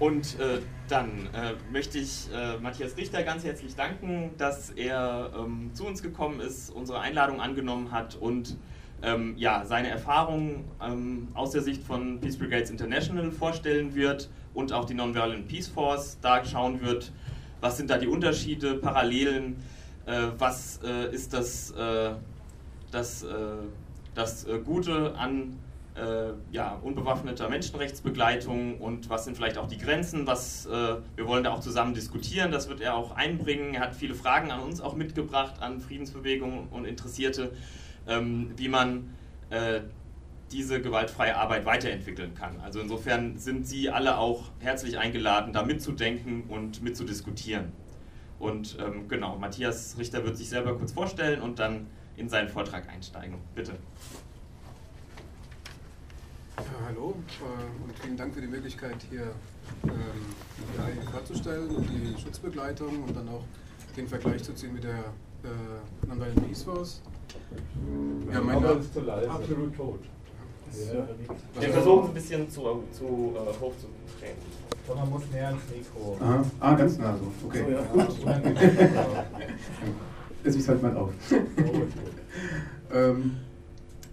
[0.00, 5.70] Und äh, dann äh, möchte ich äh, Matthias Richter ganz herzlich danken, dass er ähm,
[5.74, 8.56] zu uns gekommen ist, unsere Einladung angenommen hat und
[9.02, 14.72] ähm, ja, seine Erfahrungen ähm, aus der Sicht von Peace Brigades International vorstellen wird und
[14.72, 17.12] auch die Nonviolent Peace Force da schauen wird,
[17.60, 19.56] was sind da die Unterschiede, Parallelen,
[20.06, 22.12] äh, was äh, ist das, äh,
[22.90, 23.24] das,
[24.14, 25.56] das Gute an
[25.96, 31.52] äh, ja, unbewaffneter Menschenrechtsbegleitung und was sind vielleicht auch die Grenzen, was wir wollen da
[31.52, 33.74] auch zusammen diskutieren, das wird er auch einbringen.
[33.74, 37.52] Er hat viele Fragen an uns auch mitgebracht, an Friedensbewegungen und Interessierte
[38.06, 39.14] ähm, wie man
[39.50, 39.80] äh,
[40.52, 42.60] diese gewaltfreie Arbeit weiterentwickeln kann.
[42.60, 47.72] Also insofern sind Sie alle auch herzlich eingeladen, da mitzudenken und mitzudiskutieren.
[48.38, 51.86] Und ähm, genau, Matthias Richter wird sich selber kurz vorstellen und dann
[52.16, 53.38] in seinen Vortrag einsteigen.
[53.54, 53.72] Bitte.
[56.60, 57.44] Ja, hallo äh,
[57.84, 59.32] und vielen Dank für die Möglichkeit, hier
[59.84, 59.90] ähm,
[60.58, 60.64] die
[61.00, 63.44] BI vorzustellen und die Schutzbegleitung und dann auch
[63.96, 67.00] den Vergleich zu ziehen mit der äh, Nonviolent Peace Force.
[68.30, 69.30] Ja, mein Name ist zu leise.
[69.30, 70.00] Absolut tot.
[70.92, 71.08] Ja.
[71.62, 73.86] Wir versuchen es ein bisschen zu, zu uh, hoch zu
[74.20, 74.36] drehen.
[74.94, 76.18] Man muss näher ans Mikro.
[76.20, 76.44] Aha.
[76.60, 77.32] Ah, ganz nah so.
[77.46, 77.64] Okay.
[77.64, 77.80] So, ja.
[77.80, 78.26] Gut.
[80.44, 81.10] Jetzt ich halt mal auf.
[82.92, 83.36] ähm,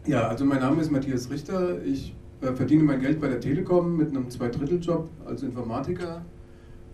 [0.06, 1.84] ja, also mein Name ist Matthias Richter.
[1.84, 6.24] Ich äh, verdiene mein Geld bei der Telekom mit einem Zweidritteljob als Informatiker.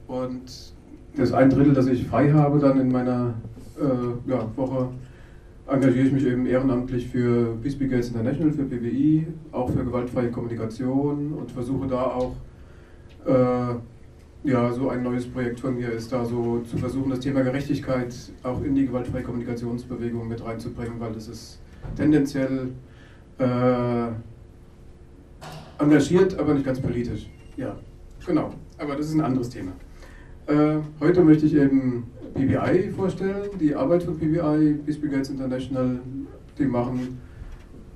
[0.07, 0.73] Und
[1.15, 3.35] das ein Drittel, das ich frei habe, dann in meiner
[3.79, 4.89] äh, ja, Woche
[5.67, 11.33] engagiere ich mich eben ehrenamtlich für Peace Brigades International, für PWI, auch für gewaltfreie Kommunikation
[11.33, 12.35] und versuche da auch,
[13.25, 13.75] äh,
[14.45, 18.13] ja, so ein neues Projekt von mir ist da so zu versuchen, das Thema Gerechtigkeit
[18.43, 21.61] auch in die gewaltfreie Kommunikationsbewegung mit reinzubringen, weil das ist
[21.95, 22.71] tendenziell
[23.37, 24.07] äh,
[25.83, 27.29] engagiert, aber nicht ganz politisch.
[27.57, 27.75] Ja,
[28.25, 28.53] genau.
[28.77, 29.71] Aber das ist ein anderes Thema.
[30.47, 35.99] Äh, heute möchte ich eben PBI vorstellen, die Arbeit von PBI, Peace Brigades International,
[36.57, 37.19] die machen,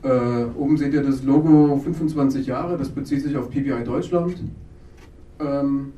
[0.04, 4.44] äh, oben seht ihr das Logo 25 Jahre, das bezieht sich auf PBI Deutschland.
[5.40, 5.94] Ähm,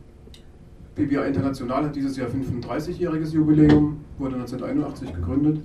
[0.96, 5.60] PBI International hat dieses Jahr 35-jähriges Jubiläum, wurde 1981 gegründet.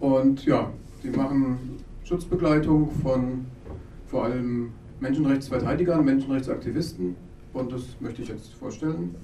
[0.00, 0.70] Und ja,
[1.02, 1.58] die machen
[2.04, 3.46] Schutzbegleitung von
[4.06, 7.16] vor allem Menschenrechtsverteidigern, Menschenrechtsaktivisten
[7.52, 9.14] und das möchte ich jetzt vorstellen.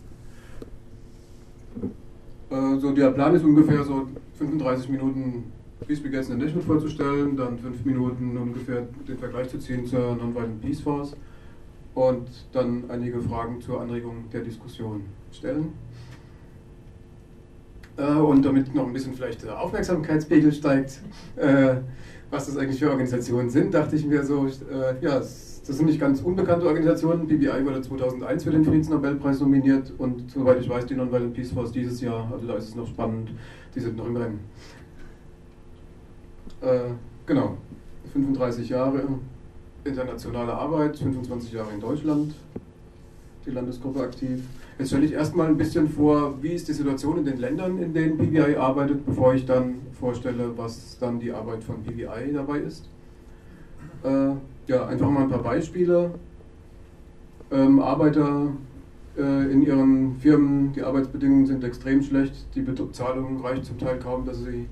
[2.50, 5.44] Äh, so der Plan ist ungefähr so 35 Minuten
[5.86, 10.80] Peace Brigades International vorzustellen, dann 5 Minuten ungefähr den Vergleich zu ziehen zur Nonviolent Peace
[10.80, 11.16] Force
[11.94, 15.72] und dann einige Fragen zur Anregung der Diskussion stellen.
[17.96, 21.00] Äh, und damit noch ein bisschen vielleicht der Aufmerksamkeitspegel steigt,
[21.36, 21.76] äh,
[22.32, 24.48] was das eigentlich für Organisationen sind, dachte ich mir so,
[25.00, 27.28] ja, es das sind nicht ganz unbekannte Organisationen.
[27.28, 31.70] BBI wurde 2001 für den Friedensnobelpreis nominiert und soweit ich weiß, die Nonviolent Peace Force
[31.70, 33.30] dieses Jahr, also da ist es noch spannend,
[33.74, 34.40] die sind noch im Rennen.
[36.62, 36.90] Äh,
[37.26, 37.58] genau,
[38.12, 39.04] 35 Jahre
[39.84, 42.34] internationale Arbeit, 25 Jahre in Deutschland,
[43.46, 44.42] die Landesgruppe aktiv.
[44.82, 47.94] Jetzt stelle ich erstmal ein bisschen vor, wie ist die Situation in den Ländern, in
[47.94, 52.90] denen PBI arbeitet, bevor ich dann vorstelle, was dann die Arbeit von PBI dabei ist.
[54.02, 54.32] Äh,
[54.66, 56.10] ja, einfach mal ein paar Beispiele.
[57.52, 58.48] Ähm, Arbeiter
[59.16, 64.26] äh, in ihren Firmen, die Arbeitsbedingungen sind extrem schlecht, die Bezahlung reicht zum Teil kaum,
[64.26, 64.66] dass sie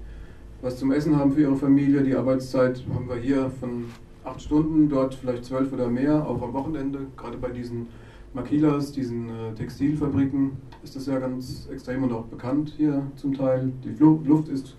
[0.61, 2.03] was zum Essen haben für ihre Familie.
[2.03, 3.85] Die Arbeitszeit haben wir hier von
[4.25, 6.99] acht Stunden, dort vielleicht zwölf oder mehr, auch am Wochenende.
[7.17, 7.87] Gerade bei diesen
[8.33, 10.53] Makilas, diesen äh, Textilfabriken,
[10.85, 13.73] ist das ja ganz extrem und auch bekannt hier zum Teil.
[13.85, 14.77] Die Luft ist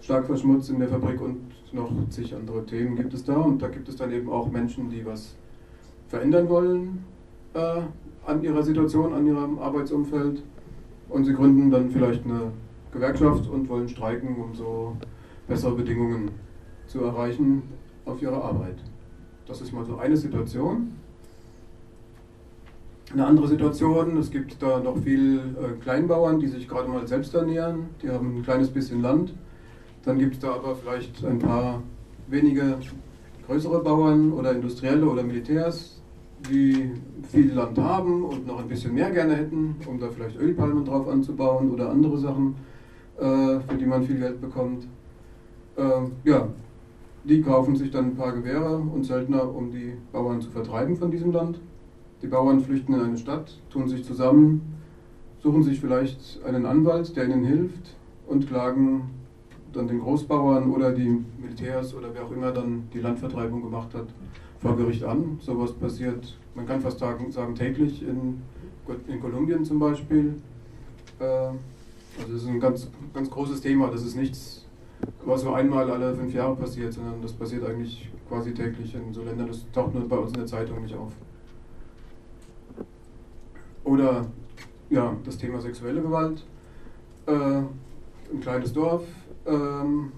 [0.00, 1.38] stark verschmutzt in der Fabrik und
[1.72, 3.36] noch zig andere Themen gibt es da.
[3.36, 5.36] Und da gibt es dann eben auch Menschen, die was
[6.08, 7.04] verändern wollen
[7.54, 7.80] äh,
[8.26, 10.42] an ihrer Situation, an ihrem Arbeitsumfeld.
[11.08, 12.52] Und sie gründen dann vielleicht eine
[12.90, 14.96] Gewerkschaft und wollen streiken, um so
[15.46, 16.30] bessere Bedingungen
[16.86, 17.62] zu erreichen
[18.04, 18.76] auf ihrer Arbeit.
[19.46, 20.92] Das ist mal so eine Situation.
[23.12, 27.34] Eine andere Situation, es gibt da noch viel äh, Kleinbauern, die sich gerade mal selbst
[27.34, 27.90] ernähren.
[28.02, 29.34] Die haben ein kleines bisschen Land
[30.04, 31.82] dann gibt es da aber vielleicht ein paar
[32.28, 32.78] wenige
[33.46, 36.00] größere Bauern oder Industrielle oder Militärs,
[36.50, 36.90] die
[37.30, 41.08] viel Land haben und noch ein bisschen mehr gerne hätten, um da vielleicht Ölpalmen drauf
[41.08, 42.56] anzubauen oder andere Sachen,
[43.18, 44.86] äh, für die man viel Geld bekommt.
[45.76, 46.48] Äh, ja,
[47.24, 51.10] die kaufen sich dann ein paar Gewehre und Söldner, um die Bauern zu vertreiben von
[51.10, 51.60] diesem Land.
[52.24, 54.62] Die Bauern flüchten in eine Stadt, tun sich zusammen,
[55.42, 57.94] suchen sich vielleicht einen Anwalt, der ihnen hilft
[58.26, 59.10] und klagen
[59.74, 64.06] dann den Großbauern oder die Militärs oder wer auch immer dann die Landvertreibung gemacht hat,
[64.58, 65.38] vor Gericht an.
[65.42, 68.40] Sowas passiert, man kann fast sagen, täglich in,
[69.06, 70.36] in Kolumbien zum Beispiel.
[71.18, 73.90] Äh, also das ist ein ganz, ganz großes Thema.
[73.90, 74.64] Das ist nichts,
[75.26, 79.22] was so einmal alle fünf Jahre passiert, sondern das passiert eigentlich quasi täglich in so
[79.22, 79.48] Ländern.
[79.48, 81.12] Das taucht nur bei uns in der Zeitung nicht auf.
[83.84, 84.26] Oder
[84.90, 86.44] ja, das Thema sexuelle Gewalt.
[87.26, 89.02] Äh, ein kleines Dorf
[89.46, 89.52] äh,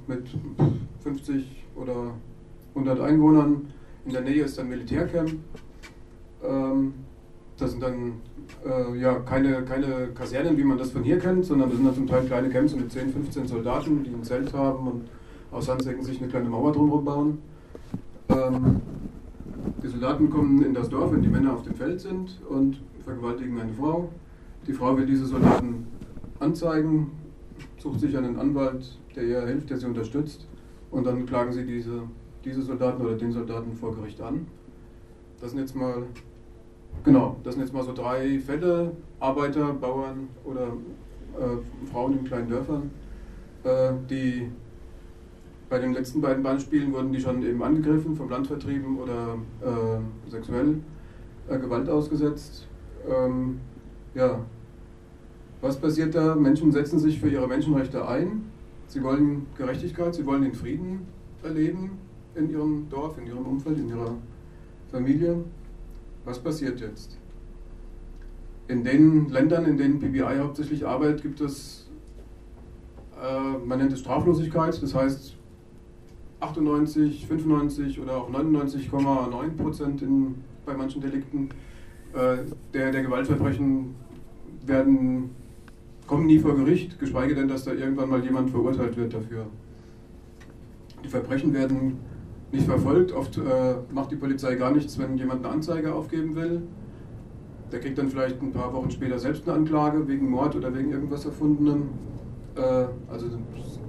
[0.07, 0.29] mit
[1.03, 2.13] 50 oder
[2.75, 3.69] 100 Einwohnern.
[4.05, 5.33] In der Nähe ist ein Militärcamp.
[6.45, 6.95] Ähm,
[7.59, 8.21] das sind dann
[8.65, 11.95] äh, ja keine, keine Kasernen, wie man das von hier kennt, sondern das sind dann
[11.95, 15.09] zum Teil kleine Camps mit 10, 15 Soldaten, die ein Zelt haben und
[15.51, 17.39] aus Sandsäcken sich eine kleine Mauer drumherum bauen.
[18.29, 18.81] Ähm,
[19.83, 23.59] die Soldaten kommen in das Dorf, wenn die Männer auf dem Feld sind und vergewaltigen
[23.59, 24.11] eine Frau.
[24.67, 25.87] Die Frau will diese Soldaten
[26.41, 27.13] anzeigen,
[27.79, 30.47] sucht sich einen Anwalt, der ihr hilft, der sie unterstützt
[30.91, 32.03] und dann klagen sie diese,
[32.45, 34.47] diese Soldaten oder den Soldaten vor Gericht an.
[35.41, 36.03] Das sind jetzt mal
[37.05, 40.73] Genau, das sind jetzt mal so drei Fälle, Arbeiter, Bauern oder
[41.39, 42.91] äh, Frauen in kleinen Dörfern,
[43.65, 44.51] äh, die
[45.69, 50.31] bei den letzten beiden Beispielen wurden die schon eben angegriffen, vom Land vertrieben oder äh,
[50.31, 50.77] sexuell
[51.49, 52.67] äh, Gewalt ausgesetzt.
[53.09, 53.61] Ähm,
[54.15, 54.41] ja,
[55.61, 56.35] was passiert da?
[56.35, 58.51] Menschen setzen sich für ihre Menschenrechte ein.
[58.89, 61.07] Sie wollen Gerechtigkeit, sie wollen den Frieden
[61.43, 61.99] erleben
[62.35, 64.15] in ihrem Dorf, in ihrem Umfeld, in ihrer
[64.91, 65.45] Familie.
[66.25, 67.19] Was passiert jetzt?
[68.69, 71.89] In den Ländern, in denen PBI hauptsächlich arbeitet, gibt es,
[73.21, 75.37] äh, man nennt es Straflosigkeit, das heißt
[76.41, 80.03] 98, 95 oder auch 99,9 Prozent
[80.65, 81.49] bei manchen Delikten
[82.73, 83.95] der, der Gewaltverbrechen
[84.65, 85.31] werden,
[86.07, 89.47] kommen nie vor Gericht, geschweige denn, dass da irgendwann mal jemand verurteilt wird dafür.
[91.05, 91.99] Die Verbrechen werden
[92.53, 93.13] nicht verfolgt.
[93.13, 93.43] Oft äh,
[93.93, 96.63] macht die Polizei gar nichts, wenn jemand eine Anzeige aufgeben will.
[97.73, 100.93] Der kriegt dann vielleicht ein paar Wochen später selbst eine Anklage wegen Mord oder wegen
[100.93, 101.91] irgendwas Erfundenem.
[102.57, 103.27] Äh, also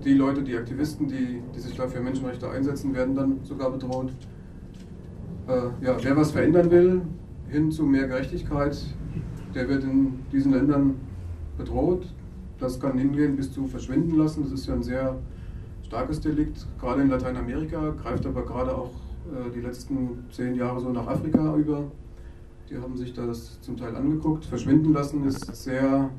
[0.03, 4.11] die Leute, die Aktivisten, die, die sich dafür Menschenrechte einsetzen, werden dann sogar bedroht.
[5.47, 7.01] Äh, ja, wer was verändern will,
[7.49, 8.77] hin zu mehr Gerechtigkeit,
[9.55, 10.95] der wird in diesen Ländern
[11.57, 12.07] bedroht.
[12.59, 14.43] Das kann hingehen bis zu verschwinden lassen.
[14.43, 15.17] Das ist ja ein sehr
[15.83, 18.91] starkes Delikt, gerade in Lateinamerika, greift aber gerade auch
[19.27, 21.89] äh, die letzten zehn Jahre so nach Afrika über.
[22.69, 24.45] Die haben sich das zum Teil angeguckt.
[24.45, 26.09] Verschwinden lassen ist sehr,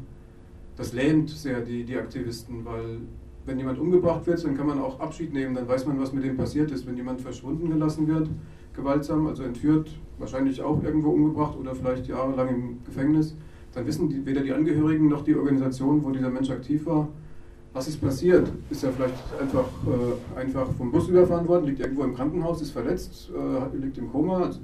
[0.76, 3.00] das lähmt sehr die, die Aktivisten, weil
[3.48, 6.22] wenn jemand umgebracht wird, dann kann man auch Abschied nehmen, dann weiß man, was mit
[6.22, 6.86] dem passiert ist.
[6.86, 8.28] Wenn jemand verschwunden gelassen wird,
[8.74, 13.34] gewaltsam, also entführt, wahrscheinlich auch irgendwo umgebracht oder vielleicht jahrelang im Gefängnis,
[13.72, 17.08] dann wissen die, weder die Angehörigen noch die Organisation, wo dieser Mensch aktiv war,
[17.72, 18.50] was ist passiert?
[18.70, 22.70] Ist er vielleicht einfach, äh, einfach vom Bus überfahren worden, liegt irgendwo im Krankenhaus, ist
[22.70, 24.44] verletzt, äh, liegt im Koma?
[24.44, 24.60] Also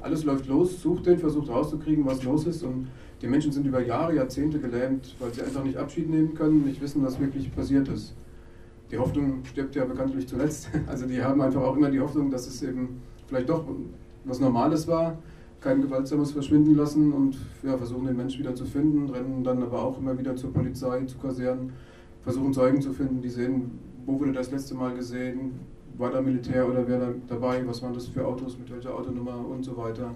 [0.00, 2.62] alles läuft los, sucht den, versucht rauszukriegen, was los ist.
[2.62, 2.88] Und
[3.22, 6.80] die Menschen sind über Jahre, Jahrzehnte gelähmt, weil sie einfach nicht Abschied nehmen können, nicht
[6.80, 8.14] wissen, was wirklich passiert ist.
[8.90, 10.68] Die Hoffnung stirbt ja bekanntlich zuletzt.
[10.86, 13.64] Also die haben einfach auch immer die Hoffnung, dass es eben vielleicht doch
[14.24, 15.18] was Normales war,
[15.60, 19.82] kein gewaltsames Verschwinden lassen und ja, versuchen den Menschen wieder zu finden, rennen dann aber
[19.82, 21.72] auch immer wieder zur Polizei, zu Kasernen
[22.24, 25.60] versuchen Zeugen zu finden, die sehen, wo wurde das letzte Mal gesehen,
[25.96, 29.46] war da Militär oder wer da dabei, was waren das für Autos, mit welcher Autonummer
[29.46, 30.14] und so weiter.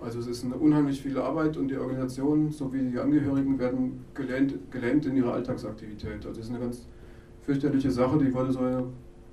[0.00, 4.70] Also es ist eine unheimlich viele Arbeit und die Organisation sowie die Angehörigen werden gelähmt,
[4.70, 6.26] gelähmt in ihrer Alltagsaktivität.
[6.26, 6.86] Also es ist eine ganz
[7.42, 8.60] fürchterliche Sache, die wurde so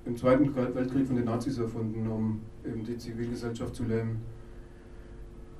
[0.06, 4.22] im Zweiten Weltkrieg von den Nazis erfunden, um eben die Zivilgesellschaft zu lähmen.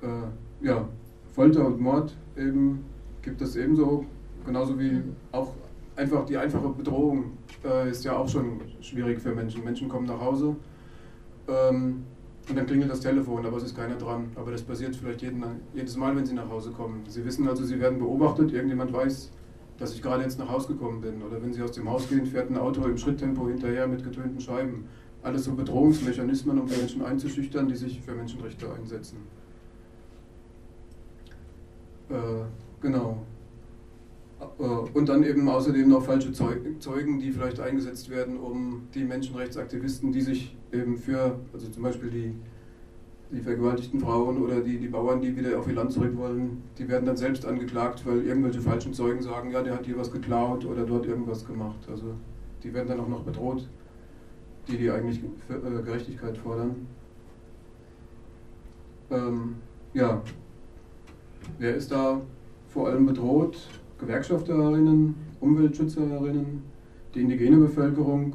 [0.02, 0.88] Äh, ja,
[1.32, 2.84] Folter und Mord eben
[3.22, 4.04] gibt es ebenso,
[4.44, 5.54] genauso wie auch
[5.96, 7.32] einfach die einfache Bedrohung
[7.64, 9.64] äh, ist ja auch schon schwierig für Menschen.
[9.64, 10.56] Menschen kommen nach Hause
[11.48, 12.04] ähm,
[12.48, 14.30] und dann klingelt das Telefon, aber es ist keiner dran.
[14.34, 17.04] Aber das passiert vielleicht jeden, jedes Mal, wenn sie nach Hause kommen.
[17.08, 19.30] Sie wissen also, sie werden beobachtet, irgendjemand weiß,
[19.78, 21.22] dass ich gerade jetzt nach Hause gekommen bin.
[21.22, 24.40] Oder wenn sie aus dem Haus gehen, fährt ein Auto im Schritttempo hinterher mit getönten
[24.40, 24.84] Scheiben.
[25.22, 29.16] Alles so Bedrohungsmechanismen, um Menschen einzuschüchtern, die sich für Menschenrechte einsetzen.
[32.10, 32.14] Äh,
[32.82, 33.22] genau.
[34.58, 40.12] Äh, und dann eben außerdem noch falsche Zeugen, die vielleicht eingesetzt werden, um die Menschenrechtsaktivisten,
[40.12, 42.34] die sich eben für, also zum Beispiel die,
[43.30, 46.88] die vergewaltigten Frauen oder die, die Bauern, die wieder auf ihr Land zurück wollen, die
[46.88, 50.64] werden dann selbst angeklagt, weil irgendwelche falschen Zeugen sagen, ja, der hat hier was geklaut
[50.64, 51.88] oder dort irgendwas gemacht.
[51.90, 52.14] Also
[52.62, 53.68] die werden dann auch noch bedroht,
[54.68, 56.86] die, die eigentlich äh, Gerechtigkeit fordern.
[59.10, 59.56] Ähm,
[59.92, 60.22] ja,
[61.58, 62.20] wer ist da
[62.68, 63.68] vor allem bedroht?
[63.98, 66.62] Gewerkschafterinnen, Umweltschützerinnen,
[67.14, 68.34] die indigene Bevölkerung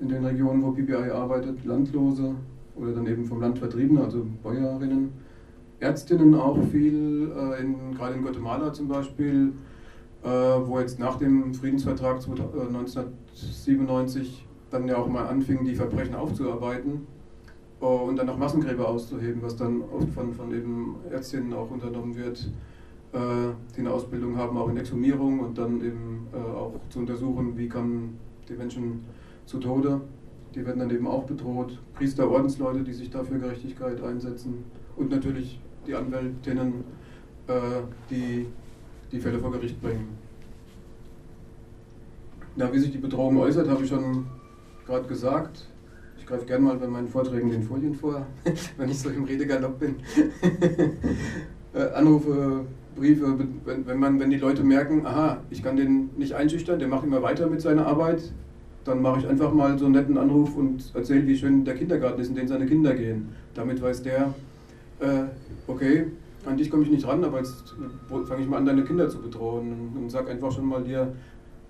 [0.00, 2.34] in den Regionen, wo PBI arbeitet, Landlose,
[2.76, 5.12] oder dann eben vom Land vertriebene, also Bäuerinnen.
[5.80, 9.52] Ärztinnen auch viel, äh, in, gerade in Guatemala zum Beispiel,
[10.22, 14.30] äh, wo jetzt nach dem Friedensvertrag 1997 äh,
[14.70, 17.06] dann ja auch mal anfingen, die Verbrechen aufzuarbeiten
[17.80, 22.16] äh, und dann auch Massengräber auszuheben, was dann oft von, von eben Ärztinnen auch unternommen
[22.16, 22.50] wird,
[23.74, 27.68] die eine Ausbildung haben, auch in Exhumierung und dann eben äh, auch zu untersuchen, wie
[27.68, 28.18] kamen
[28.48, 29.04] die Menschen
[29.46, 30.00] zu Tode.
[30.54, 31.78] Die werden dann eben auch bedroht.
[31.94, 34.64] Priester, Ordensleute, die sich dafür Gerechtigkeit einsetzen
[34.96, 36.84] und natürlich die Anwältinnen,
[38.10, 38.46] die
[39.12, 40.08] die Fälle vor Gericht bringen.
[42.56, 44.26] Ja, wie sich die Bedrohung äußert, habe ich schon
[44.86, 45.66] gerade gesagt.
[46.18, 48.26] Ich greife gerne mal bei meinen Vorträgen den Folien vor,
[48.78, 49.96] wenn ich so im Redegalopp bin.
[51.74, 52.64] Äh, Anrufe,
[52.96, 56.88] Briefe, wenn, wenn, man, wenn die Leute merken, aha, ich kann den nicht einschüchtern, der
[56.88, 58.32] macht immer weiter mit seiner Arbeit,
[58.84, 62.20] dann mache ich einfach mal so einen netten Anruf und erzähle, wie schön der Kindergarten
[62.20, 63.28] ist, in den seine Kinder gehen.
[63.54, 64.34] Damit weiß der,
[65.00, 65.24] äh,
[65.66, 66.06] okay,
[66.44, 67.74] an dich komme ich nicht ran, aber jetzt
[68.26, 71.12] fange ich mal an, deine Kinder zu bedrohen und, und sag einfach schon mal dir,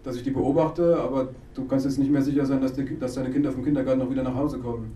[0.03, 3.15] dass ich die beobachte, aber du kannst jetzt nicht mehr sicher sein, dass, die, dass
[3.15, 4.93] deine Kinder vom Kindergarten auch wieder nach Hause kommen.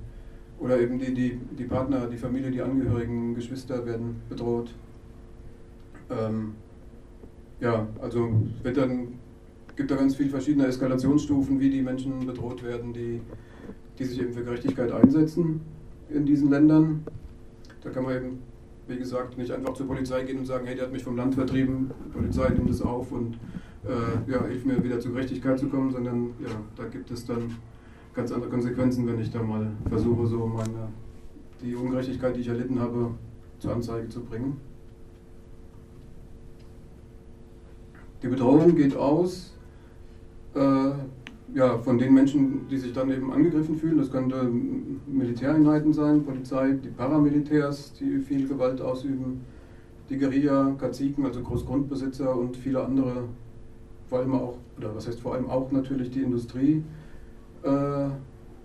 [0.60, 4.74] Oder eben die, die, die Partner, die Familie, die Angehörigen, Geschwister werden bedroht.
[6.10, 6.54] Ähm,
[7.60, 9.18] ja, also wird dann,
[9.76, 13.20] gibt da ganz viele verschiedene Eskalationsstufen, wie die Menschen bedroht werden, die,
[13.98, 15.60] die sich eben für Gerechtigkeit einsetzen
[16.08, 17.04] in diesen Ländern.
[17.82, 18.38] Da kann man eben,
[18.88, 21.34] wie gesagt, nicht einfach zur Polizei gehen und sagen, hey, der hat mich vom Land
[21.34, 23.38] vertrieben, die Polizei nimmt es auf und
[23.84, 27.54] äh, ja, hilft mir wieder zur Gerechtigkeit zu kommen, sondern ja, da gibt es dann
[28.14, 30.88] ganz andere Konsequenzen, wenn ich da mal versuche, so meine,
[31.62, 33.12] die Ungerechtigkeit, die ich erlitten habe,
[33.58, 34.56] zur Anzeige zu bringen.
[38.22, 39.54] Die Bedrohung geht aus
[40.54, 40.90] äh,
[41.54, 43.98] ja, von den Menschen, die sich dann eben angegriffen fühlen.
[43.98, 44.48] Das könnte
[45.06, 49.40] Militäreinheiten sein, Polizei, die Paramilitärs, die viel Gewalt ausüben,
[50.08, 53.24] die Guerilla, Kaziken, also Großgrundbesitzer und viele andere
[54.08, 56.82] vor allem auch, oder was heißt vor allem auch natürlich die Industrie.
[57.62, 58.08] Äh,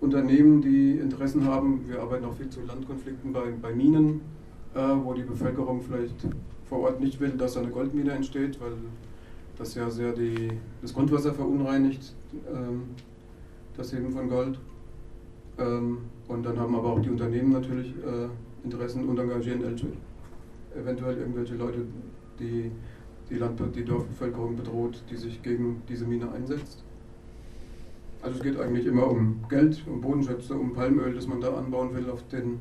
[0.00, 1.88] Unternehmen, die Interessen haben.
[1.88, 4.20] Wir arbeiten auch viel zu Landkonflikten bei, bei Minen,
[4.74, 6.26] äh, wo die Bevölkerung vielleicht
[6.68, 8.72] vor Ort nicht will, dass eine Goldmine entsteht, weil
[9.58, 10.50] das ja sehr die,
[10.82, 12.14] das Grundwasser verunreinigt,
[12.52, 12.84] ähm,
[13.76, 14.58] das Heben von Gold.
[15.58, 15.98] Ähm,
[16.28, 18.28] und dann haben aber auch die Unternehmen natürlich äh,
[18.64, 19.62] Interessen und engagieren
[20.74, 21.86] eventuell irgendwelche Leute,
[22.38, 22.70] die
[23.30, 26.84] die, Land die Dorfbevölkerung bedroht, die sich gegen diese Mine einsetzt.
[28.22, 31.94] Also es geht eigentlich immer um Geld, um Bodenschätze, um Palmöl, das man da anbauen
[31.94, 32.60] will auf den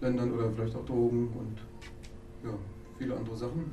[0.00, 2.56] Ländern oder vielleicht auch Drogen und ja,
[2.98, 3.72] viele andere Sachen.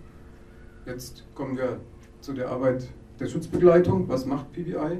[0.85, 1.79] Jetzt kommen wir
[2.21, 2.87] zu der Arbeit
[3.19, 4.07] der Schutzbegleitung.
[4.07, 4.99] Was macht PBI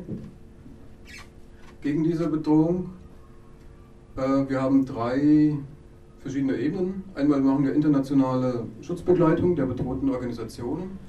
[1.82, 2.90] gegen diese Bedrohung?
[4.18, 5.56] Äh, wir haben drei
[6.20, 7.04] verschiedene Ebenen.
[7.16, 11.00] Einmal machen wir internationale Schutzbegleitung der bedrohten Organisationen.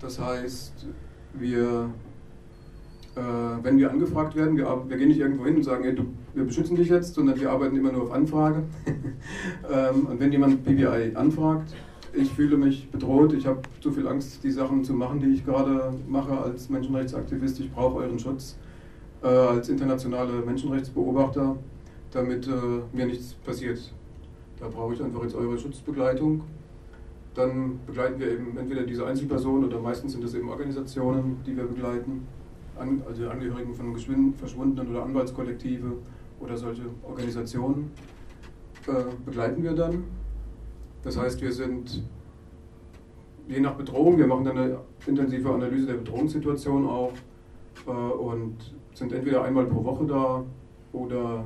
[0.00, 0.86] Das heißt,
[1.34, 1.90] wir,
[3.14, 3.20] äh,
[3.62, 6.44] wenn wir angefragt werden, wir, wir, gehen nicht irgendwo hin und sagen, hey, du, wir
[6.44, 8.64] beschützen dich jetzt, sondern wir arbeiten immer nur auf Anfrage.
[9.70, 11.74] ähm, und wenn jemand BWI anfragt,
[12.16, 15.44] ich fühle mich bedroht, ich habe zu viel Angst, die Sachen zu machen, die ich
[15.44, 18.56] gerade mache als Menschenrechtsaktivist, ich brauche euren Schutz
[19.22, 21.56] äh, als internationale Menschenrechtsbeobachter,
[22.12, 22.50] damit äh,
[22.92, 23.92] mir nichts passiert.
[24.58, 26.42] Da brauche ich einfach jetzt eure Schutzbegleitung.
[27.34, 31.64] Dann begleiten wir eben entweder diese Einzelpersonen oder meistens sind es eben Organisationen, die wir
[31.64, 32.26] begleiten,
[33.06, 33.94] also Angehörigen von
[34.38, 35.92] verschwundenen oder Anwaltskollektive
[36.40, 37.90] oder solche Organisationen.
[38.86, 40.04] Äh, begleiten wir dann.
[41.06, 42.02] Das heißt, wir sind
[43.48, 47.12] je nach Bedrohung, wir machen dann eine intensive Analyse der Bedrohungssituation auch
[47.86, 48.56] äh, und
[48.92, 50.44] sind entweder einmal pro Woche da
[50.92, 51.44] oder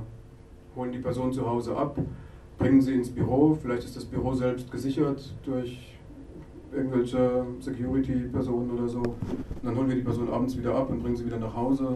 [0.75, 1.97] holen die Person zu Hause ab
[2.61, 5.97] bringen sie ins Büro, vielleicht ist das Büro selbst gesichert durch
[6.71, 8.99] irgendwelche Security-Personen oder so.
[8.99, 9.17] Und
[9.65, 11.95] dann holen wir die Person abends wieder ab und bringen sie wieder nach Hause.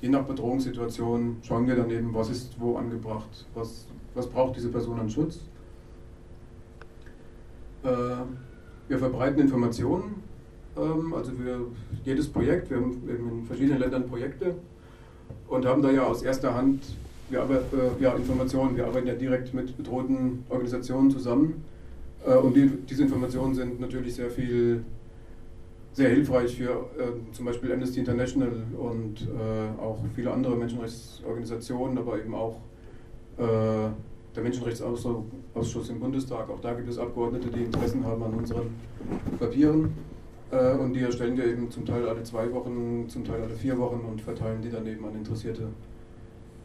[0.00, 4.68] Je nach Bedrohungssituation schauen wir dann eben, was ist wo angebracht, was, was braucht diese
[4.68, 5.46] Person an Schutz.
[7.84, 7.88] Äh,
[8.88, 10.22] wir verbreiten Informationen,
[10.76, 11.66] ähm, also für
[12.04, 14.54] jedes Projekt, wir haben in verschiedenen Ländern Projekte
[15.48, 16.82] und haben da ja aus erster Hand
[17.30, 21.64] wir arbeiten, äh, ja, Informationen, wir arbeiten ja direkt mit bedrohten Organisationen zusammen.
[22.26, 24.84] Äh, und die, diese Informationen sind natürlich sehr viel,
[25.92, 32.18] sehr hilfreich für äh, zum Beispiel Amnesty International und äh, auch viele andere Menschenrechtsorganisationen, aber
[32.18, 32.56] eben auch
[33.36, 33.90] äh,
[34.34, 36.48] der Menschenrechtsausschuss im Bundestag.
[36.50, 38.70] Auch da gibt es Abgeordnete, die Interessen haben an unseren
[39.38, 39.92] Papieren.
[40.50, 43.78] Äh, und die erstellen wir eben zum Teil alle zwei Wochen, zum Teil alle vier
[43.78, 45.68] Wochen und verteilen die dann eben an interessierte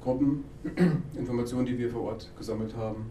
[0.01, 0.43] Gruppen,
[1.17, 3.05] Informationen, die wir vor Ort gesammelt haben.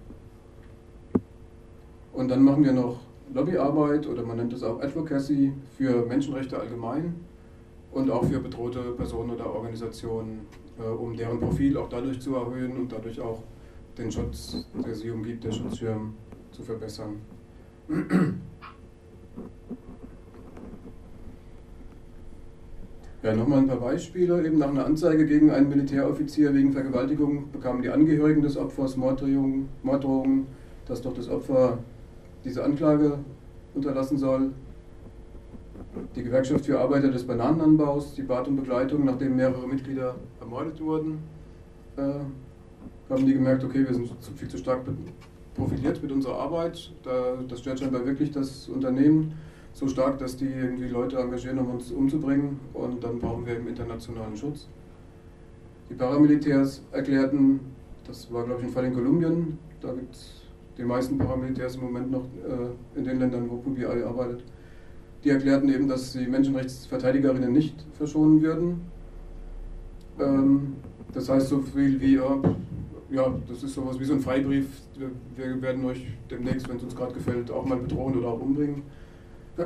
[2.12, 3.00] Und dann machen wir noch
[3.32, 7.14] Lobbyarbeit oder man nennt es auch Advocacy für Menschenrechte allgemein
[7.92, 10.46] und auch für bedrohte Personen oder Organisationen,
[10.78, 13.42] äh, um deren Profil auch dadurch zu erhöhen und dadurch auch
[13.98, 16.14] den Schutz, der sie umgibt, der Schutzschirm
[16.50, 17.20] zu verbessern.
[23.22, 24.44] Ja, nochmal ein paar Beispiele.
[24.44, 30.46] Eben nach einer Anzeige gegen einen Militäroffizier wegen Vergewaltigung bekamen die Angehörigen des Opfers Morddrohungen,
[30.88, 31.78] dass doch das Opfer
[32.44, 33.18] diese Anklage
[33.74, 34.50] unterlassen soll.
[36.16, 41.18] Die Gewerkschaft für Arbeiter des Bananenanbaus, die bat um Begleitung, nachdem mehrere Mitglieder ermordet wurden.
[41.96, 42.24] Äh,
[43.12, 44.80] haben die gemerkt, okay, wir sind viel zu stark
[45.54, 46.92] profitiert mit unserer Arbeit.
[47.02, 49.34] Da, das stört scheinbar wirklich das Unternehmen
[49.74, 52.60] so stark, dass die irgendwie Leute engagieren, um uns umzubringen.
[52.72, 54.66] Und dann brauchen wir eben internationalen Schutz.
[55.90, 57.60] Die Paramilitärs erklärten,
[58.06, 60.42] das war glaube ich ein Fall in Kolumbien, da gibt es
[60.78, 64.42] die meisten Paramilitärs im Moment noch äh, in den Ländern, wo PUBI arbeitet,
[65.22, 68.80] die erklärten eben, dass sie Menschenrechtsverteidigerinnen nicht verschonen würden.
[70.18, 70.76] Ähm,
[71.12, 72.20] das heißt so viel wie, äh,
[73.12, 74.66] ja, das ist sowas wie so ein Freibrief,
[75.36, 78.82] wir werden euch demnächst, wenn es uns gerade gefällt, auch mal bedrohen oder auch umbringen.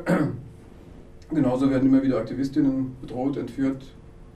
[1.31, 3.85] Genauso werden immer wieder Aktivistinnen bedroht, entführt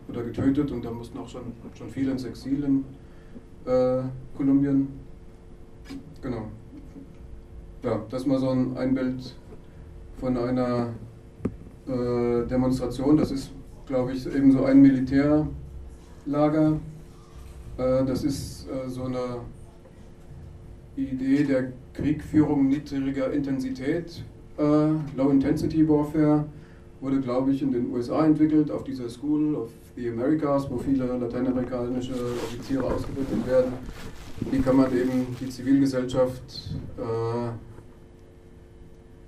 [0.08, 1.42] oder getötet und da mussten auch schon,
[1.74, 2.84] schon viele ins Exil in
[3.70, 4.02] äh,
[4.36, 4.88] Kolumbien.
[6.22, 6.46] Genau.
[7.82, 9.34] Ja, das mal so ein, ein Bild
[10.18, 10.90] von einer
[11.86, 13.16] äh, Demonstration.
[13.16, 13.50] Das ist,
[13.86, 16.78] glaube ich, eben so ein Militärlager.
[17.80, 19.40] Äh, das ist äh, so eine
[20.96, 24.22] Idee der Kriegführung niedriger Intensität.
[24.58, 24.62] Äh,
[25.16, 26.44] Low Intensity Warfare
[27.00, 31.06] wurde, glaube ich, in den USA entwickelt, auf dieser School of the Americas, wo viele
[31.06, 33.72] lateinamerikanische Offiziere ausgebildet werden.
[34.50, 36.74] Wie kann man eben die Zivilgesellschaft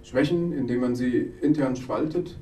[0.02, 2.38] schwächen, indem man sie intern spaltet,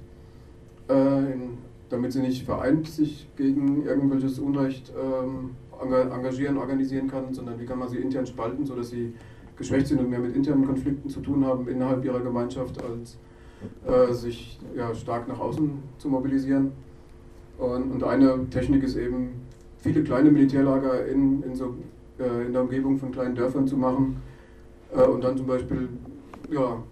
[0.87, 7.79] damit sie nicht vereint sich gegen irgendwelches Unrecht ähm, engagieren, organisieren kann, sondern wie kann
[7.79, 9.15] man sie intern spalten, sodass sie
[9.57, 13.19] geschwächt sind und mehr mit internen Konflikten zu tun haben innerhalb ihrer Gemeinschaft, als
[13.87, 16.73] äh, sich ja, stark nach außen zu mobilisieren.
[17.59, 19.33] Und, und, eine Technik ist eben,
[19.79, 21.75] viele kleine Militärlager in, in, so,
[22.19, 24.17] äh, in der Umgebung von kleinen Dörfern zu machen
[24.95, 25.89] äh, und dann zum Beispiel
[26.51, 26.83] ja,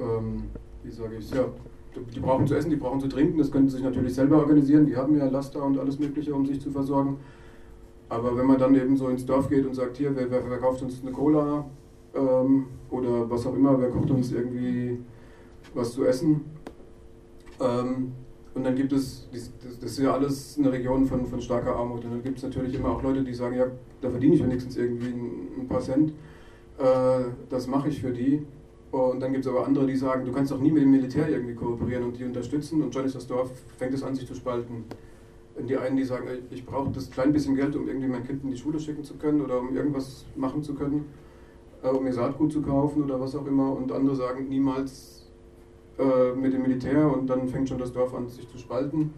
[0.00, 0.44] ähm,
[0.82, 1.44] wie sage ich, ja,
[2.14, 4.86] die brauchen zu essen, die brauchen zu trinken, das können sie sich natürlich selber organisieren,
[4.86, 7.18] die haben ja Laster und alles Mögliche, um sich zu versorgen.
[8.08, 10.82] Aber wenn man dann eben so ins Dorf geht und sagt, hier, wer, wer verkauft
[10.82, 11.64] uns eine Cola
[12.14, 14.98] ähm, oder was auch immer, wer kocht uns irgendwie
[15.74, 16.42] was zu essen.
[17.60, 18.12] Ähm,
[18.54, 22.04] und dann gibt es, das, ist ja alles eine Region von, von starker Armut.
[22.04, 23.66] Und dann gibt es natürlich immer auch Leute, die sagen, ja,
[24.00, 26.12] da verdiene ich wenigstens irgendwie ein, ein paar Cent.
[26.78, 28.46] Äh, das mache ich für die.
[28.94, 31.28] Und dann gibt es aber andere, die sagen, du kannst doch nie mit dem Militär
[31.28, 34.36] irgendwie kooperieren und die unterstützen und schon ist das Dorf, fängt es an sich zu
[34.36, 34.84] spalten.
[35.56, 38.44] Und die einen, die sagen, ich brauche das klein bisschen Geld, um irgendwie mein Kind
[38.44, 41.06] in die Schule schicken zu können oder um irgendwas machen zu können,
[41.82, 43.72] äh, um mir Saatgut zu kaufen oder was auch immer.
[43.72, 45.26] Und andere sagen, niemals
[45.98, 49.12] äh, mit dem Militär und dann fängt schon das Dorf an, sich zu spalten.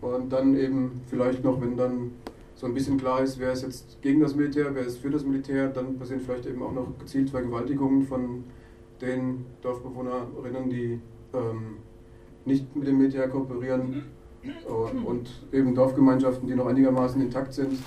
[0.00, 2.12] Und dann eben vielleicht noch, wenn dann
[2.54, 5.26] so ein bisschen klar ist, wer ist jetzt gegen das Militär, wer ist für das
[5.26, 8.44] Militär, dann passieren vielleicht eben auch noch gezielt Vergewaltigungen von
[9.02, 11.00] den Dorfbewohnerinnen, die
[11.34, 11.78] ähm,
[12.44, 14.04] nicht mit dem Militär kooperieren
[14.42, 17.78] äh, und eben Dorfgemeinschaften, die noch einigermaßen intakt sind,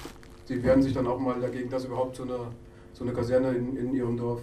[0.49, 2.37] die wehren sich dann auch mal dagegen, dass überhaupt so eine,
[2.93, 4.41] so eine Kaserne in, in ihrem Dorf,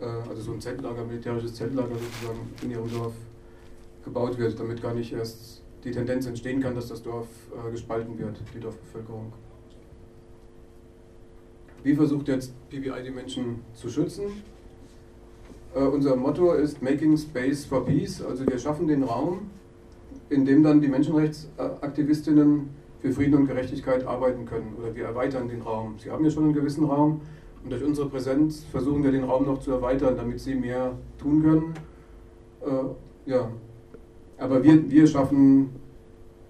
[0.00, 3.12] äh, also so ein Zeltlager, militärisches Zeltlager sozusagen in ihrem Dorf
[4.04, 8.18] gebaut wird, damit gar nicht erst die Tendenz entstehen kann, dass das Dorf äh, gespalten
[8.18, 9.32] wird, die Dorfbevölkerung.
[11.82, 14.42] Wie versucht jetzt PBI die Menschen zu schützen?
[15.74, 19.50] Äh, unser Motto ist Making Space for Peace, also wir schaffen den Raum,
[20.30, 22.68] in dem dann die Menschenrechtsaktivistinnen
[23.00, 25.96] für Frieden und Gerechtigkeit arbeiten können oder wir erweitern den Raum.
[25.98, 27.22] Sie haben ja schon einen gewissen Raum
[27.62, 31.42] und durch unsere Präsenz versuchen wir den Raum noch zu erweitern, damit sie mehr tun
[31.42, 31.74] können.
[32.64, 33.50] Äh, ja.
[34.38, 35.70] Aber wir, wir schaffen,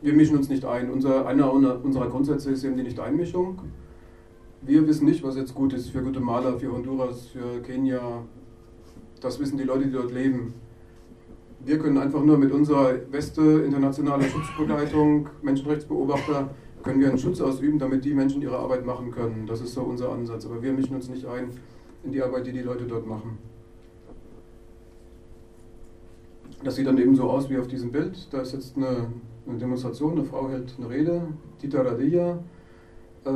[0.02, 0.90] wir mischen uns nicht ein.
[0.90, 3.58] Unser, einer unserer Grundsätze ist eben die Nicht-Einmischung.
[4.62, 8.22] Wir wissen nicht, was jetzt gut ist für Guatemala, für Honduras, für Kenia,
[9.24, 10.54] das wissen die Leute, die dort leben.
[11.64, 16.50] Wir können einfach nur mit unserer Weste, internationale Schutzbegleitung, Menschenrechtsbeobachter,
[16.82, 19.46] können wir einen Schutz ausüben, damit die Menschen ihre Arbeit machen können.
[19.46, 20.44] Das ist so unser Ansatz.
[20.44, 21.48] Aber wir mischen uns nicht ein
[22.04, 23.38] in die Arbeit, die die Leute dort machen.
[26.64, 28.26] das sieht dann eben so aus wie auf diesem Bild.
[28.32, 29.08] Da ist jetzt eine,
[29.46, 32.38] eine Demonstration, eine Frau hält eine Rede, Tita Radilla,
[33.24, 33.30] äh,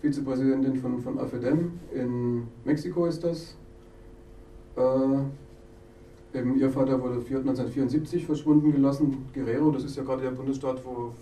[0.00, 3.56] Vizepräsidentin von, von AFEDEM in Mexiko ist das.
[4.76, 10.84] Äh, eben ihr Vater wurde 1974 verschwunden gelassen, Guerrero, das ist ja gerade der Bundesstaat,
[10.84, 11.12] wo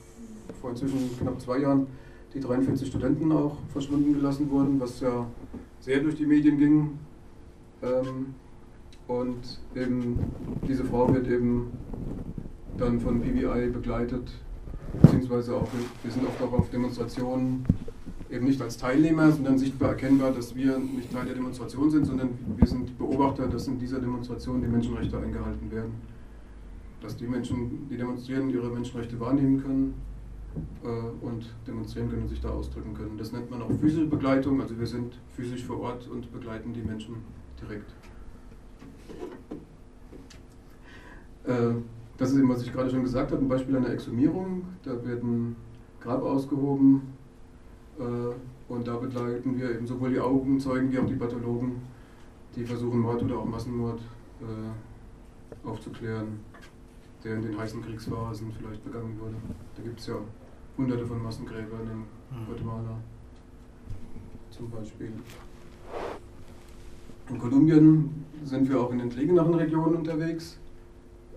[0.60, 1.86] vor inzwischen knapp zwei Jahren
[2.34, 5.26] die 43 Studenten auch verschwunden gelassen wurden, was ja
[5.80, 6.98] sehr durch die Medien ging.
[7.82, 8.34] Ähm,
[9.06, 10.18] und eben
[10.66, 11.72] diese Frau wird eben
[12.78, 14.32] dann von PBI begleitet,
[15.00, 15.68] beziehungsweise auch,
[16.02, 17.66] wir sind oft auch auf Demonstrationen
[18.33, 22.31] eben nicht als Teilnehmer, sondern sichtbar erkennbar, dass wir nicht Teil der Demonstration sind, sondern
[22.57, 25.92] wir sind Beobachter, dass in dieser Demonstration die Menschenrechte eingehalten werden.
[27.03, 29.95] Dass die Menschen, die demonstrieren, ihre Menschenrechte wahrnehmen können
[30.83, 33.18] äh, und demonstrieren können und sich da ausdrücken können.
[33.18, 36.83] Das nennt man auch physische Begleitung, also wir sind physisch vor Ort und begleiten die
[36.83, 37.16] Menschen
[37.61, 37.90] direkt.
[41.45, 41.75] Äh,
[42.16, 44.64] das ist eben, was ich gerade schon gesagt habe, ein Beispiel einer Exhumierung.
[44.85, 45.57] Da werden
[46.01, 47.03] Grab ausgehoben
[48.68, 51.82] und da begleiten wir eben sowohl die Augenzeugen wie auch die Pathologen,
[52.56, 54.00] die versuchen, Mord oder auch Massenmord
[54.40, 56.40] äh, aufzuklären,
[57.22, 59.34] der in den heißen Kriegsphasen vielleicht begangen wurde.
[59.76, 60.16] Da gibt es ja
[60.76, 62.46] hunderte von Massengräbern in hm.
[62.46, 62.98] Guatemala
[64.50, 65.12] zum Beispiel.
[67.28, 70.58] In Kolumbien sind wir auch in entlegeneren Regionen unterwegs.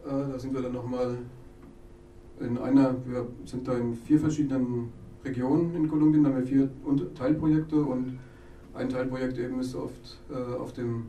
[0.05, 1.17] Äh, da sind wir dann nochmal
[2.39, 4.91] in einer, wir sind da in vier verschiedenen
[5.25, 6.69] Regionen in Kolumbien, da haben wir vier
[7.15, 8.17] Teilprojekte und
[8.73, 11.07] ein Teilprojekt eben ist oft äh, auf dem,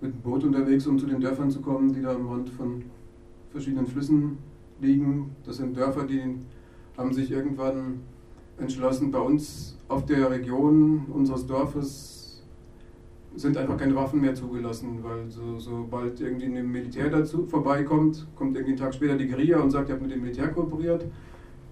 [0.00, 2.84] mit dem Boot unterwegs, um zu den Dörfern zu kommen, die da am Rand von
[3.50, 4.38] verschiedenen Flüssen
[4.80, 5.34] liegen.
[5.44, 6.36] Das sind Dörfer, die
[6.96, 8.00] haben sich irgendwann
[8.58, 12.42] entschlossen, bei uns auf der Region unseres Dorfes
[13.34, 18.56] sind einfach keine Waffen mehr zugelassen, weil so, sobald irgendwie ein Militär dazu vorbeikommt, kommt
[18.56, 21.04] irgendwie einen Tag später die Guerilla und sagt, ihr habt mit dem Militär kooperiert.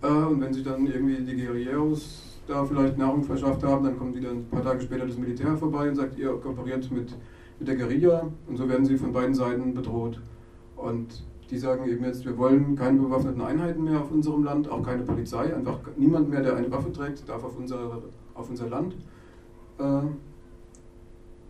[0.05, 4.15] Äh, und wenn sich dann irgendwie die Guerilleros da vielleicht Nahrung verschafft haben, dann kommt
[4.15, 7.17] wieder ein paar Tage später das Militär vorbei und sagt, ihr kooperiert mit,
[7.59, 8.31] mit der Guerilla.
[8.47, 10.21] Und so werden sie von beiden Seiten bedroht.
[10.77, 14.83] Und die sagen eben jetzt, wir wollen keine bewaffneten Einheiten mehr auf unserem Land, auch
[14.83, 18.03] keine Polizei, einfach niemand mehr, der eine Waffe trägt, darf auf unser,
[18.35, 18.95] auf unser Land.
[19.79, 20.03] Äh,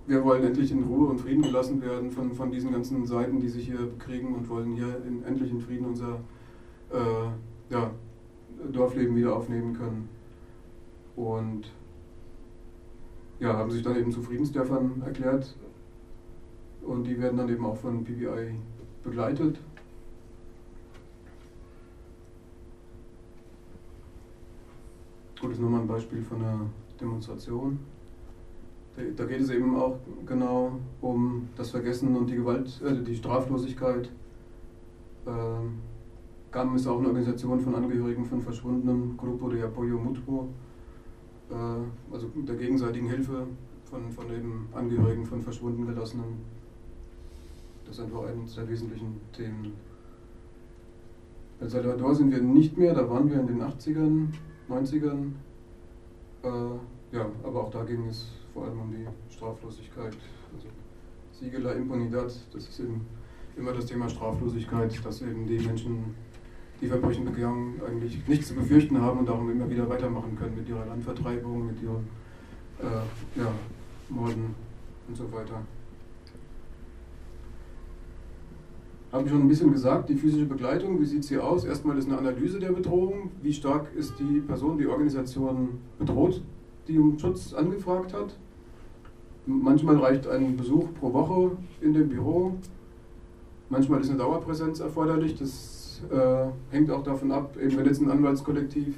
[0.06, 3.48] wir wollen endlich in Ruhe und Frieden gelassen werden von, von diesen ganzen Seiten, die
[3.48, 6.20] sich hier bekriegen und wollen hier in, endlich in Frieden unser
[6.92, 7.90] äh, ja,
[8.72, 10.08] Dorfleben wieder aufnehmen können.
[11.16, 11.72] Und
[13.40, 15.54] ja, haben sich dann eben zu Friedensdörfern erklärt
[16.82, 18.54] und die werden dann eben auch von PBI
[19.02, 19.58] begleitet.
[25.40, 26.60] Gut, das ist nochmal ein Beispiel von einer
[27.00, 27.78] Demonstration.
[29.16, 34.08] Da geht es eben auch genau um das Vergessen und die Gewalt, äh, die Straflosigkeit.
[35.26, 35.80] Ähm,
[36.54, 40.50] GAM ist auch eine Organisation von Angehörigen von Verschwundenen, Grupo de Apoyo Mutuo,
[41.50, 43.48] äh, also der gegenseitigen Hilfe
[43.90, 46.44] von, von eben Angehörigen von verschwunden gelassenen.
[47.84, 49.72] Das ist einfach eines der wesentlichen Themen.
[51.60, 54.28] El Salvador sind wir nicht mehr, da waren wir in den 80ern,
[54.68, 55.32] 90ern.
[56.44, 60.16] Äh, ja, aber auch da ging es vor allem um die Straflosigkeit.
[60.54, 60.68] Also
[61.32, 63.00] Siegela Impunidad, das ist eben
[63.56, 66.14] immer das Thema Straflosigkeit, dass eben die Menschen,
[66.80, 70.68] die Verbrechen begangen, eigentlich nichts zu befürchten haben und darum immer wieder weitermachen können mit
[70.68, 72.06] ihrer Landvertreibung, mit ihren
[72.80, 73.52] äh, ja,
[74.08, 74.54] Morden
[75.08, 75.62] und so weiter.
[79.12, 81.64] Habe ich schon ein bisschen gesagt, die physische Begleitung, wie sieht sie aus?
[81.64, 83.30] Erstmal ist eine Analyse der Bedrohung.
[83.42, 86.42] Wie stark ist die Person, die Organisation bedroht,
[86.88, 88.36] die um Schutz angefragt hat?
[89.46, 92.56] Manchmal reicht ein Besuch pro Woche in dem Büro.
[93.68, 95.36] Manchmal ist eine Dauerpräsenz erforderlich.
[95.38, 98.96] Das äh, hängt auch davon ab, eben wenn jetzt ein Anwaltskollektiv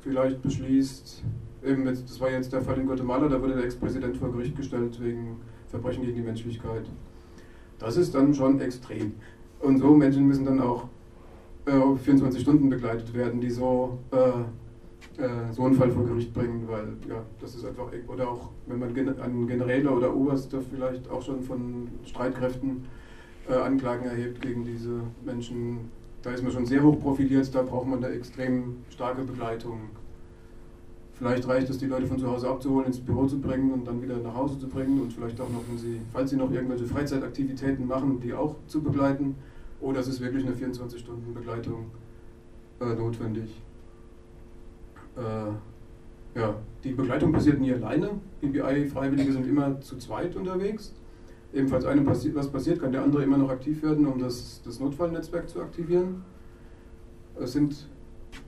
[0.00, 1.22] vielleicht beschließt,
[1.64, 4.56] eben jetzt, das war jetzt der Fall in Guatemala, da wurde der Ex-Präsident vor Gericht
[4.56, 5.36] gestellt wegen
[5.68, 6.84] Verbrechen gegen die Menschlichkeit.
[7.78, 9.14] Das ist dann schon extrem.
[9.60, 10.88] Und so Menschen müssen dann auch
[11.66, 14.44] äh, 24 Stunden begleitet werden, die so äh,
[15.16, 18.80] äh, so einen Fall vor Gericht bringen, weil ja, das ist einfach, oder auch wenn
[18.80, 22.84] man an Generäle oder Oberste vielleicht auch schon von Streitkräften
[23.48, 25.90] äh, Anklagen erhebt gegen diese Menschen,
[26.24, 29.90] da ist man schon sehr hoch profiliert, da braucht man eine extrem starke Begleitung.
[31.12, 34.02] Vielleicht reicht es, die Leute von zu Hause abzuholen, ins Büro zu bringen und dann
[34.02, 36.86] wieder nach Hause zu bringen und vielleicht auch noch, wenn sie, falls sie noch irgendwelche
[36.86, 39.36] Freizeitaktivitäten machen, die auch zu begleiten.
[39.80, 41.90] Oder es ist wirklich eine 24-Stunden-Begleitung
[42.80, 43.60] äh, notwendig.
[45.16, 48.10] Äh, ja, die Begleitung passiert nie alleine.
[48.40, 50.94] BBI-Freiwillige sind immer zu zweit unterwegs.
[51.54, 54.80] Ebenfalls einem passi was passiert, kann der andere immer noch aktiv werden, um das, das
[54.80, 56.22] Notfallnetzwerk zu aktivieren.
[57.40, 57.88] Es sind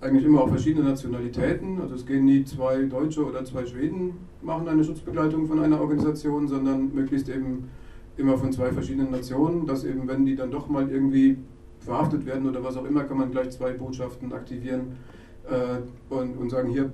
[0.01, 4.69] eigentlich immer auch verschiedene Nationalitäten, also es gehen nie zwei Deutsche oder zwei Schweden machen
[4.69, 7.69] eine Schutzbegleitung von einer Organisation, sondern möglichst eben
[8.17, 11.37] immer von zwei verschiedenen Nationen, dass eben, wenn die dann doch mal irgendwie
[11.81, 14.97] verhaftet werden oder was auch immer, kann man gleich zwei Botschaften aktivieren
[15.49, 16.93] äh, und, und sagen, hier,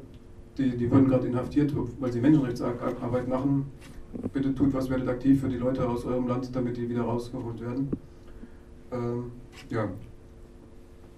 [0.59, 3.67] die, die wurden gerade inhaftiert, weil sie Menschenrechtsarbeit machen.
[4.33, 7.61] Bitte tut was, werdet aktiv für die Leute aus eurem Land, damit die wieder rausgeholt
[7.61, 7.89] werden.
[8.93, 9.33] Ähm,
[9.71, 9.89] ja,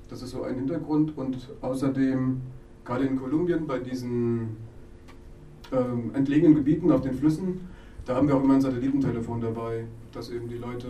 [0.08, 1.16] das ist so ein Hintergrund.
[1.16, 2.40] Und außerdem,
[2.84, 4.56] gerade in Kolumbien, bei diesen
[5.72, 7.60] ähm, entlegenen Gebieten auf den Flüssen,
[8.04, 10.88] da haben wir auch immer ein Satellitentelefon dabei, dass eben die Leute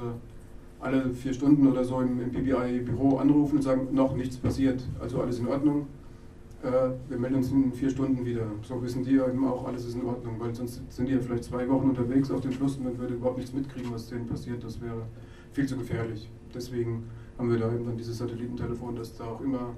[0.80, 5.22] alle vier Stunden oder so im, im PBI-Büro anrufen und sagen, noch nichts passiert, also
[5.22, 5.86] alles in Ordnung.
[6.64, 8.46] Äh, wir melden uns in vier Stunden wieder.
[8.62, 11.44] So wissen die eben auch, alles ist in Ordnung, weil sonst sind die ja vielleicht
[11.44, 14.64] zwei Wochen unterwegs auf dem Fluss und man würde überhaupt nichts mitkriegen, was denen passiert.
[14.64, 15.02] Das wäre
[15.52, 16.30] viel zu gefährlich.
[16.54, 17.04] Deswegen
[17.36, 19.74] haben wir da eben dann dieses Satellitentelefon, dass da auch immer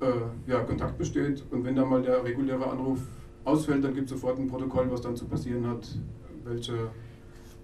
[0.00, 1.44] äh, ja, Kontakt besteht.
[1.50, 3.00] Und wenn da mal der reguläre Anruf
[3.44, 5.98] ausfällt, dann gibt es sofort ein Protokoll, was dann zu passieren hat,
[6.44, 6.90] welche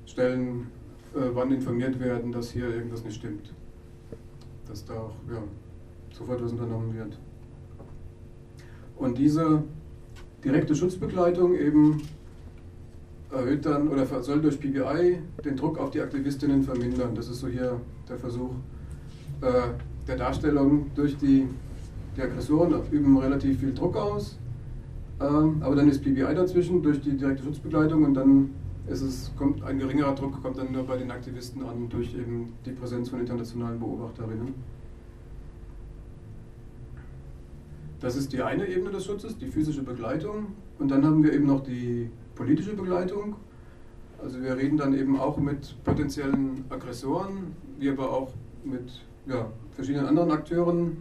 [0.06, 0.66] Stellen
[1.14, 3.54] äh, wann informiert werden, dass hier irgendwas nicht stimmt.
[4.66, 5.40] Dass da auch ja,
[6.10, 7.16] sofort was unternommen wird.
[8.96, 9.62] Und diese
[10.44, 12.02] direkte Schutzbegleitung eben
[13.30, 17.14] erhöht dann oder soll durch PBI den Druck auf die Aktivistinnen vermindern.
[17.14, 18.50] Das ist so hier der Versuch
[19.40, 19.68] äh,
[20.06, 20.90] der Darstellung.
[20.94, 21.46] Durch die,
[22.16, 24.38] die Aggressoren üben relativ viel Druck aus,
[25.20, 28.50] ähm, aber dann ist PBI dazwischen durch die direkte Schutzbegleitung und dann
[28.86, 32.52] ist es, kommt ein geringerer Druck kommt dann nur bei den Aktivisten an durch eben
[32.66, 34.54] die Präsenz von internationalen Beobachterinnen.
[38.04, 40.48] Das ist die eine Ebene des Schutzes, die physische Begleitung.
[40.78, 43.36] Und dann haben wir eben noch die politische Begleitung.
[44.22, 50.04] Also wir reden dann eben auch mit potenziellen Aggressoren, wie aber auch mit ja, verschiedenen
[50.04, 50.98] anderen Akteuren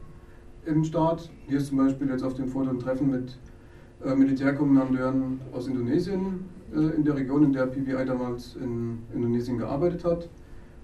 [0.65, 1.29] im Staat.
[1.45, 3.37] Hier ist zum Beispiel jetzt auf dem Foto ein Treffen mit
[4.05, 10.05] äh, Militärkommandeuren aus Indonesien äh, in der Region, in der PBI damals in Indonesien gearbeitet
[10.05, 10.29] hat.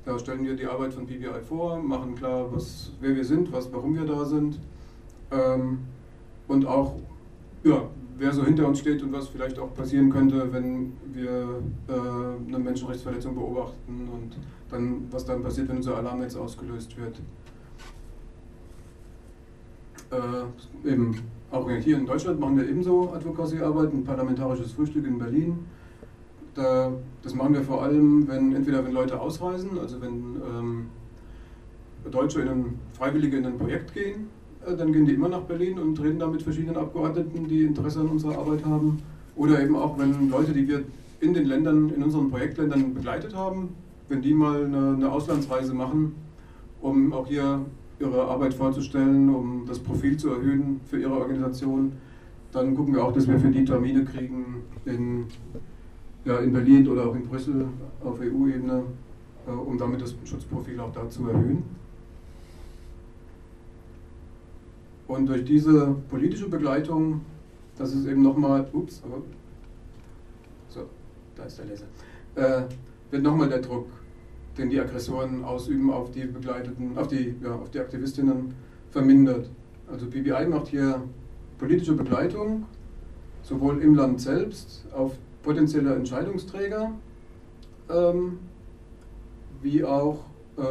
[0.04, 3.72] Da stellen wir die Arbeit von PBI vor, machen klar, was, wer wir sind, was,
[3.72, 4.60] warum wir da sind
[5.32, 5.80] ähm,
[6.50, 6.96] und auch
[7.64, 7.84] ja,
[8.18, 12.60] wer so hinter uns steht und was vielleicht auch passieren könnte, wenn wir äh, eine
[12.60, 14.38] Menschenrechtsverletzung beobachten und
[14.70, 17.22] dann, was dann passiert, wenn unser Alarm jetzt ausgelöst wird.
[20.12, 21.16] Äh, eben,
[21.52, 25.60] auch hier in Deutschland machen wir ebenso Advocacy-Arbeit, ein parlamentarisches Frühstück in Berlin.
[26.56, 30.86] Da, das machen wir vor allem, wenn entweder wenn Leute ausreisen, also wenn ähm,
[32.10, 34.28] Deutsche in ein, Freiwillige in ein Projekt gehen
[34.76, 38.08] dann gehen die immer nach Berlin und reden da mit verschiedenen Abgeordneten, die Interesse an
[38.08, 39.00] unserer Arbeit haben.
[39.36, 40.84] Oder eben auch, wenn Leute, die wir
[41.20, 43.70] in den Ländern, in unseren Projektländern begleitet haben,
[44.08, 46.16] wenn die mal eine, eine Auslandsreise machen,
[46.82, 47.66] um auch hier
[48.00, 51.94] ihre Arbeit vorzustellen, um das Profil zu erhöhen für ihre Organisation,
[52.52, 55.26] dann gucken wir auch, dass wir für die Termine kriegen in,
[56.26, 57.66] ja, in Berlin oder auch in Brüssel
[58.04, 58.84] auf EU-Ebene,
[59.48, 61.64] äh, um damit das Schutzprofil auch da zu erhöhen.
[65.10, 67.22] Und durch diese politische Begleitung,
[67.80, 69.02] das ist eben nochmal, ups,
[70.67, 70.82] so,
[71.36, 71.86] da ist der Laser,
[72.36, 72.62] äh,
[73.10, 73.88] wird nochmal der Druck,
[74.56, 78.54] den die Aggressoren ausüben auf die Begleiteten, auf die, ja, auf die Aktivistinnen
[78.91, 79.50] vermindert.
[79.91, 81.02] Also PBI macht hier
[81.58, 82.65] politische Begleitung,
[83.41, 86.91] sowohl im Land selbst, auf potenzielle Entscheidungsträger,
[87.89, 88.38] ähm,
[89.63, 90.19] wie, auch,
[90.56, 90.62] äh,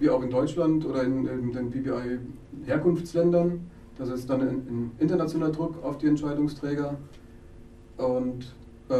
[0.00, 3.70] wie auch in Deutschland oder in, in den PBI-Herkunftsländern.
[3.98, 6.96] Das ist dann ein, ein internationaler Druck auf die Entscheidungsträger.
[7.96, 8.54] Und
[8.88, 8.94] äh,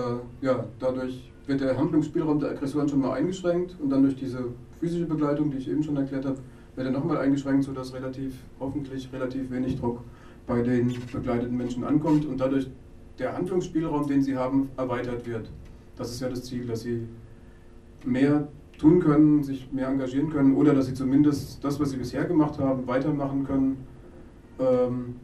[0.44, 3.76] ja, dadurch wird der Handlungsspielraum der Aggressoren schon mal eingeschränkt.
[3.80, 4.44] Und dann durch diese
[4.78, 6.38] physische Begleitung, die ich eben schon erklärt habe,
[6.76, 10.00] wird er nochmal eingeschränkt, sodass relativ, hoffentlich relativ wenig Druck
[10.46, 12.24] bei den begleiteten Menschen ankommt.
[12.26, 12.68] Und dadurch
[13.18, 15.50] der Handlungsspielraum, den sie haben, erweitert wird.
[15.96, 17.06] Das ist ja das Ziel, dass sie
[18.04, 22.24] mehr tun können, sich mehr engagieren können oder dass sie zumindest das, was sie bisher
[22.24, 23.86] gemacht haben, weitermachen können
[24.58, 25.16] ähm,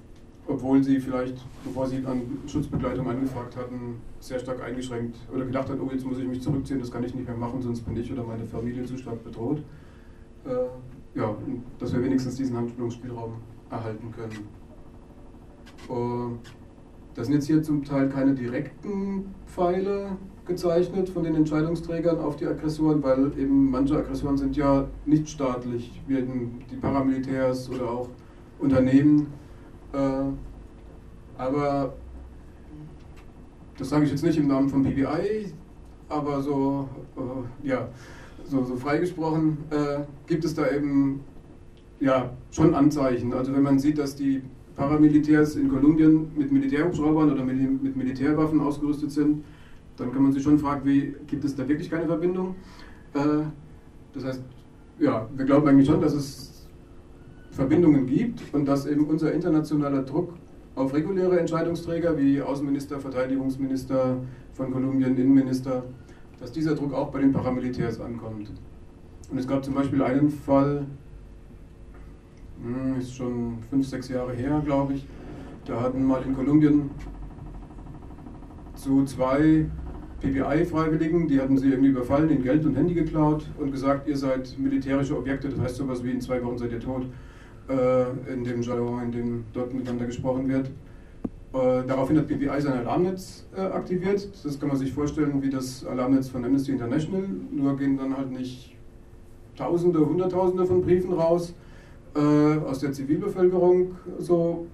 [0.47, 5.79] obwohl sie vielleicht, bevor sie an Schutzbegleitung angefragt hatten, sehr stark eingeschränkt oder gedacht hat,
[5.81, 8.12] oh jetzt muss ich mich zurückziehen, das kann ich nicht mehr machen, sonst bin ich
[8.12, 9.62] oder meine Familie zu stark bedroht.
[10.45, 11.37] Äh, ja,
[11.79, 13.35] dass wir wenigstens diesen Handlungsspielraum
[13.71, 14.61] erhalten können.
[15.88, 16.37] Uh,
[17.14, 20.16] das sind jetzt hier zum Teil keine direkten Pfeile
[20.47, 26.01] gezeichnet von den Entscheidungsträgern auf die Aggressoren, weil eben manche Aggressoren sind ja nicht staatlich,
[26.07, 26.23] wie
[26.71, 28.09] die Paramilitärs oder auch
[28.61, 29.27] Unternehmen.
[29.92, 29.99] Äh,
[31.38, 31.94] aber
[33.79, 35.53] das sage ich jetzt nicht im Namen von PBI,
[36.09, 37.88] aber so, äh, ja,
[38.44, 41.20] so, so freigesprochen, äh, gibt es da eben
[41.99, 43.33] ja, schon Anzeichen.
[43.33, 44.42] Also wenn man sieht, dass die
[44.77, 49.44] Paramilitärs in Kolumbien mit Militärhubschraubern oder mit, Militärwaffen ausgerüstet sind,
[49.96, 52.55] dann kann man sich schon fragen, wie, gibt es da wirklich keine Verbindung?
[54.14, 54.42] Das heißt,
[54.99, 56.49] ja, wir glauben eigentlich schon, dass es
[57.50, 60.34] Verbindungen gibt und dass eben unser internationaler Druck
[60.74, 64.18] auf reguläre Entscheidungsträger wie Außenminister, Verteidigungsminister
[64.52, 65.84] von Kolumbien, Innenminister,
[66.38, 68.52] dass dieser Druck auch bei den Paramilitärs ankommt.
[69.30, 70.86] Und es gab zum Beispiel einen Fall,
[72.62, 75.06] hm, ist schon fünf, sechs Jahre her, glaube ich,
[75.66, 76.90] da hatten mal in Kolumbien
[78.74, 79.66] zu zwei
[80.20, 84.56] PBI-Freiwilligen, die hatten sie irgendwie überfallen, ihnen Geld und Handy geklaut und gesagt, ihr seid
[84.58, 87.06] militärische Objekte, das heißt sowas wie in zwei Wochen seid ihr tot,
[87.70, 90.70] in dem Jargon, in dem dort miteinander gesprochen wird.
[91.52, 94.28] Äh, daraufhin hat PBI sein Alarmnetz äh, aktiviert.
[94.44, 98.30] Das kann man sich vorstellen wie das Alarmnetz von Amnesty International, nur gehen dann halt
[98.30, 98.76] nicht
[99.56, 101.52] Tausende, Hunderttausende von Briefen raus
[102.14, 102.20] äh,
[102.64, 104.66] aus der Zivilbevölkerung, so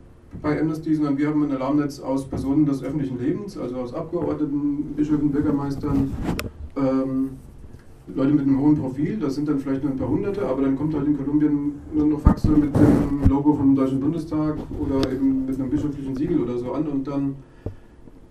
[0.42, 4.94] bei Amnesty, sondern wir haben ein Alarmnetz aus Personen des öffentlichen Lebens, also aus Abgeordneten,
[4.94, 6.12] Bischöfen, Bürgermeistern,
[6.76, 7.30] ähm,
[8.14, 10.76] Leute mit einem hohen Profil, das sind dann vielleicht nur ein paar Hunderte, aber dann
[10.76, 15.44] kommt halt in Kolumbien nur noch Faxe mit dem Logo vom Deutschen Bundestag oder eben
[15.44, 17.34] mit einem bischöflichen Siegel oder so an und dann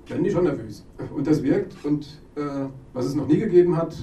[0.07, 0.85] werden die schon nervös.
[1.13, 3.95] Und das wirkt und äh, was es noch nie gegeben hat,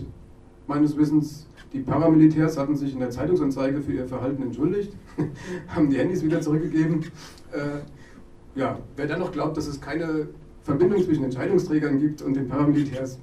[0.66, 4.94] meines Wissens, die Paramilitärs hatten sich in der Zeitungsanzeige für ihr Verhalten entschuldigt,
[5.68, 7.06] haben die Handys wieder zurückgegeben.
[7.52, 10.28] Äh, ja, wer dann noch glaubt, dass es keine
[10.62, 13.18] Verbindung zwischen Entscheidungsträgern gibt und den Paramilitärs,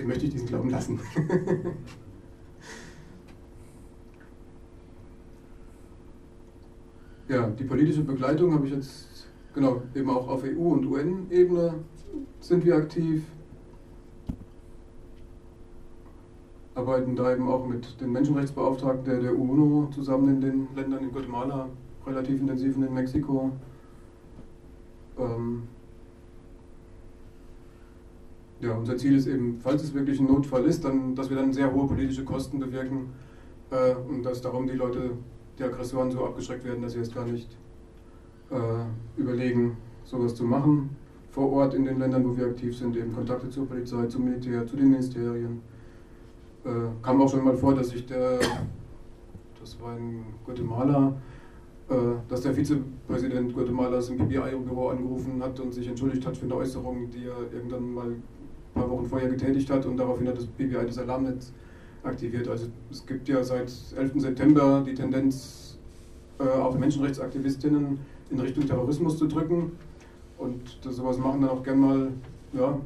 [0.00, 0.98] dem möchte ich diesen Glauben lassen.
[7.28, 11.74] ja, die politische Begleitung habe ich jetzt, genau, eben auch auf EU- und UN-Ebene
[12.40, 13.24] sind wir aktiv.
[16.72, 21.12] arbeiten da eben auch mit den Menschenrechtsbeauftragten der, der UNO zusammen in den Ländern in
[21.12, 21.68] Guatemala,
[22.06, 23.52] relativ intensiv in Mexiko.
[25.18, 25.64] Ähm
[28.60, 31.52] ja, unser Ziel ist eben, falls es wirklich ein Notfall ist, dann, dass wir dann
[31.52, 33.10] sehr hohe politische Kosten bewirken
[33.70, 35.12] äh, und dass darum die Leute,
[35.58, 37.56] die Aggressoren so abgeschreckt werden, dass sie es gar nicht
[38.50, 40.90] äh, überlegen, sowas zu machen.
[41.30, 44.66] Vor Ort in den Ländern, wo wir aktiv sind, eben Kontakte zur Polizei, zum Militär,
[44.66, 45.62] zu den Ministerien
[46.64, 46.68] äh,
[47.02, 48.38] kam auch schon mal vor, dass ich der,
[49.58, 51.14] das war in Guatemala,
[51.88, 51.94] äh,
[52.28, 57.10] dass der Vizepräsident Guatemalas im BBI-Büro angerufen hat und sich entschuldigt hat für eine Äußerung,
[57.10, 58.16] die er irgendwann mal
[58.80, 61.52] paar Wochen vorher getätigt hat und daraufhin hat das BBI das Alarmnetz
[62.02, 62.48] aktiviert.
[62.48, 64.12] Also es gibt ja seit 11.
[64.16, 65.78] September die Tendenz,
[66.38, 67.98] äh, auch Menschenrechtsaktivistinnen
[68.30, 69.72] in Richtung Terrorismus zu drücken.
[70.38, 72.12] Und das, sowas machen dann auch gern mal
[72.54, 72.78] ja,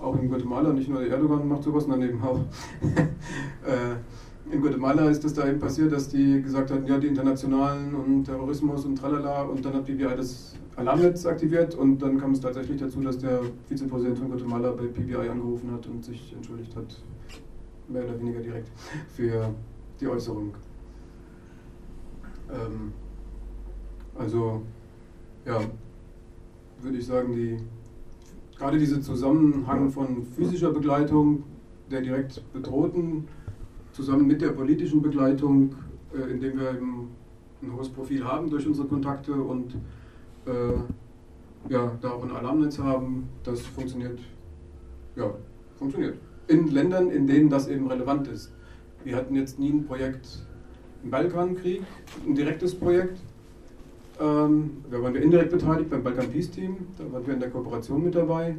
[0.00, 2.38] auch in Guatemala, nicht nur der Erdogan macht sowas, sondern eben auch
[3.66, 3.96] äh,
[4.54, 8.24] in Guatemala ist es da eben passiert, dass die gesagt hatten, ja, die Internationalen und
[8.24, 12.80] Terrorismus und tralala und dann hat PBI das Alarmnetz aktiviert und dann kam es tatsächlich
[12.80, 17.02] dazu, dass der Vizepräsident von Guatemala bei PBI angerufen hat und sich entschuldigt hat,
[17.88, 18.70] mehr oder weniger direkt,
[19.08, 19.52] für
[20.00, 20.54] die Äußerung.
[22.50, 22.92] Ähm,
[24.16, 24.62] also,
[25.44, 25.60] ja,
[26.80, 27.58] würde ich sagen, die
[28.56, 31.42] gerade dieser Zusammenhang von physischer Begleitung
[31.90, 33.26] der direkt Bedrohten
[33.94, 35.74] zusammen mit der politischen Begleitung,
[36.12, 37.10] äh, indem wir eben
[37.62, 39.74] ein hohes Profil haben durch unsere Kontakte und
[40.46, 44.18] äh, ja, da auch ein Alarmnetz haben, das funktioniert.
[45.16, 45.32] Ja,
[45.76, 46.18] funktioniert.
[46.48, 48.52] In Ländern, in denen das eben relevant ist.
[49.04, 50.44] Wir hatten jetzt nie ein Projekt
[51.02, 51.82] im Balkankrieg,
[52.26, 53.20] ein direktes Projekt,
[54.20, 57.50] ähm, da waren wir indirekt beteiligt beim Balkan Peace Team, da waren wir in der
[57.50, 58.56] Kooperation mit dabei.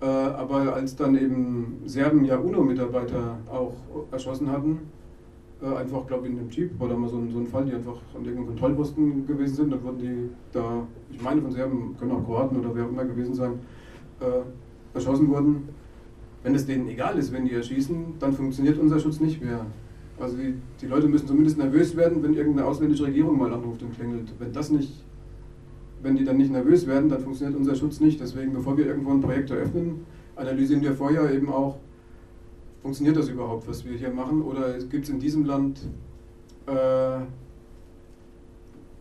[0.00, 3.74] Äh, aber als dann eben Serben ja UNO-Mitarbeiter auch
[4.10, 4.78] erschossen hatten,
[5.62, 7.74] äh, einfach, glaube ich, in dem Jeep, da mal so ein, so ein Fall, die
[7.74, 12.12] einfach an irgendeinem Kontrollposten gewesen sind, dann wurden die da, ich meine von Serben, können
[12.12, 13.58] auch Kroaten oder wer auch immer gewesen sein,
[14.20, 15.68] äh, erschossen wurden.
[16.42, 19.66] Wenn es denen egal ist, wenn die erschießen, dann funktioniert unser Schutz nicht mehr.
[20.18, 23.94] Also die, die, Leute müssen zumindest nervös werden, wenn irgendeine ausländische Regierung mal anruft und
[23.94, 24.32] klingelt.
[24.38, 25.04] Wenn das nicht,
[26.02, 28.20] wenn die dann nicht nervös werden, dann funktioniert unser Schutz nicht.
[28.20, 31.78] Deswegen, bevor wir irgendwo ein Projekt eröffnen, analysieren wir vorher eben auch,
[32.82, 35.80] funktioniert das überhaupt, was wir hier machen, oder gibt es in diesem Land
[36.66, 37.20] äh,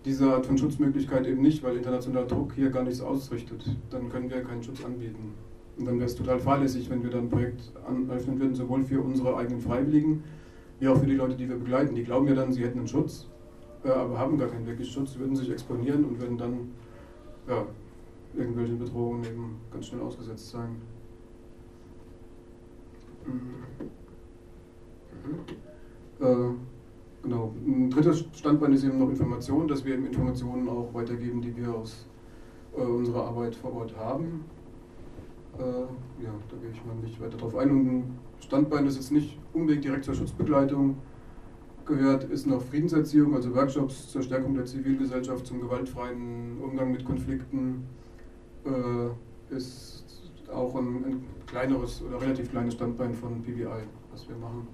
[0.06, 3.64] diese Art von Schutzmöglichkeit eben nicht, weil internationaler Druck hier gar nichts ausrichtet.
[3.90, 5.34] Dann können wir keinen Schutz anbieten.
[5.78, 7.72] Und dann wäre es total fahrlässig, wenn wir dann ein Projekt
[8.10, 10.24] eröffnen würden, sowohl für unsere eigenen Freiwilligen,
[10.80, 11.96] ja, auch für die Leute, die wir begleiten.
[11.96, 13.28] Die glauben ja dann, sie hätten einen Schutz,
[13.84, 16.72] äh, aber haben gar keinen wirklichen Schutz, würden sich exponieren und würden dann
[17.50, 17.66] ja,
[18.38, 20.76] irgendwelchen Bedrohungen eben ganz schnell ausgesetzt sein.
[23.26, 23.64] Mhm.
[26.20, 26.54] Äh,
[27.24, 27.54] genau.
[27.66, 31.74] Ein drittes Standbein ist eben noch Information, dass wir eben Informationen auch weitergeben, die wir
[31.74, 32.08] aus
[32.78, 34.46] äh, unserer Arbeit vor Ort haben.
[35.58, 35.64] Äh,
[36.24, 37.72] ja, da gehe ich mal nicht weiter drauf ein.
[37.72, 40.98] Und ein Standbein, das jetzt nicht unbedingt direkt zur Schutzbegleitung
[41.90, 47.84] gehört, ist noch Friedenserziehung, also Workshops zur Stärkung der Zivilgesellschaft, zum gewaltfreien Umgang mit Konflikten.
[48.64, 50.06] Äh, ist
[50.54, 54.68] auch ein, ein, kleineres oder relativ kleines Standbein von PBI, was wir machen.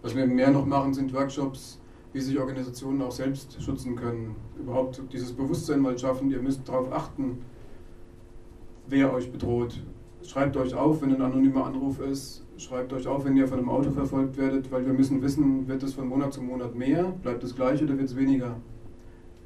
[0.00, 1.80] Was wir mehr noch machen, sind Workshops,
[2.12, 4.36] wie sich Organisationen auch selbst schützen können.
[4.58, 7.38] Überhaupt dieses Bewusstsein mal schaffen, ihr müsst darauf achten,
[8.86, 9.82] wer euch bedroht.
[10.22, 13.68] Schreibt euch auf, wenn ein anonymer Anruf ist, schreibt euch auf, wenn ihr von einem
[13.68, 17.42] Auto verfolgt werdet, weil wir müssen wissen, wird es von Monat zu Monat mehr, bleibt
[17.44, 18.56] es gleich oder wird es weniger.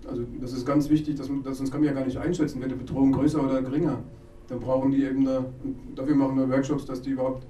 [0.08, 2.70] Also das ist ganz wichtig, dass, dass sonst kann man ja gar nicht einschätzen, wird
[2.70, 3.98] die Bedrohung größer oder geringer.
[4.48, 5.44] Dann brauchen die eben da,
[5.94, 7.44] dafür machen wir Workshops, dass die überhaupt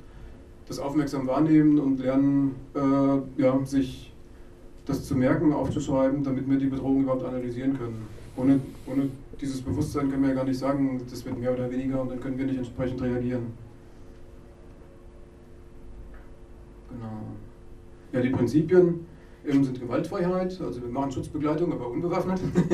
[0.68, 4.12] das aufmerksam wahrnehmen und lernen, äh, ja, sich
[4.86, 8.06] das zu merken, aufzuschreiben, damit wir die Bedrohung überhaupt analysieren können.
[8.36, 9.08] Ohne, ohne
[9.40, 12.20] dieses Bewusstsein können wir ja gar nicht sagen, das wird mehr oder weniger und dann
[12.20, 13.65] können wir nicht entsprechend reagieren.
[16.90, 17.22] Genau.
[18.12, 19.06] Ja, die Prinzipien
[19.44, 22.40] eben sind Gewaltfreiheit, also wir machen Schutzbegleitung, aber unbewaffnet.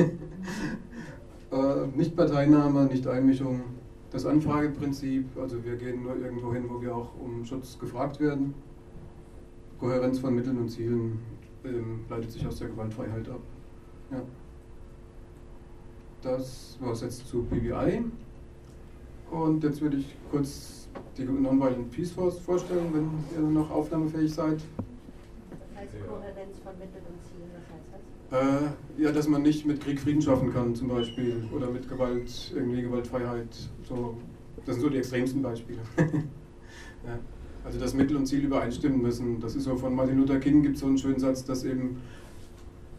[1.51, 3.61] äh, Nichtparteinahme, Nicht-Einmischung,
[4.11, 8.53] das Anfrageprinzip, also wir gehen nur irgendwo hin, wo wir auch um Schutz gefragt werden.
[9.79, 11.19] Kohärenz von Mitteln und Zielen
[11.65, 13.41] ähm, leitet sich aus der Gewaltfreiheit ab.
[14.11, 14.21] Ja.
[16.21, 18.05] Das war es jetzt zu PBI.
[19.33, 24.61] Und jetzt würde ich kurz die Nonviolent Peace Force vorstellen, wenn ihr noch aufnahmefähig seid.
[25.49, 27.49] Was heißt Kohärenz von Mitteln und Zielen?
[27.55, 28.99] Was heißt das?
[28.99, 32.53] Äh, ja, dass man nicht mit Krieg Frieden schaffen kann, zum Beispiel, oder mit Gewalt,
[32.55, 33.69] irgendwie Gewaltfreiheit.
[33.89, 34.17] So.
[34.65, 35.79] Das sind so die extremsten Beispiele.
[35.97, 37.19] ja.
[37.65, 39.39] Also, dass Mittel und Ziel übereinstimmen müssen.
[39.39, 42.01] Das ist so von Martin Luther King gibt es so einen schönen Satz, dass eben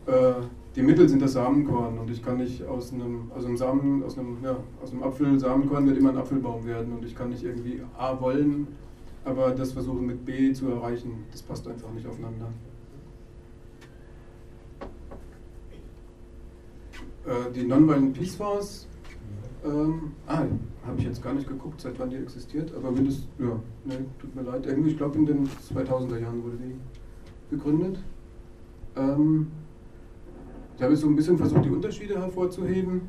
[0.07, 0.35] äh,
[0.77, 4.18] die Mittel sind das Samenkorn und ich kann nicht aus einem, aus einem Samen, aus
[4.18, 7.45] einem, ja, aus einem Apfel, Samenkorn wird immer ein Apfelbaum werden und ich kann nicht
[7.45, 8.66] irgendwie A wollen,
[9.25, 11.25] aber das versuchen mit B zu erreichen.
[11.31, 12.49] Das passt einfach nicht aufeinander.
[17.25, 18.89] Äh, die Nonviolent Peace Force,
[19.64, 20.43] ähm, ah,
[20.87, 24.35] habe ich jetzt gar nicht geguckt, seit wann die existiert, aber es, ja, ne, tut
[24.35, 27.99] mir leid, irgendwie, ich glaube in den 2000er Jahren wurde die gegründet.
[28.97, 29.47] Ähm,
[30.77, 33.03] ich habe so ein bisschen versucht, die Unterschiede hervorzuheben.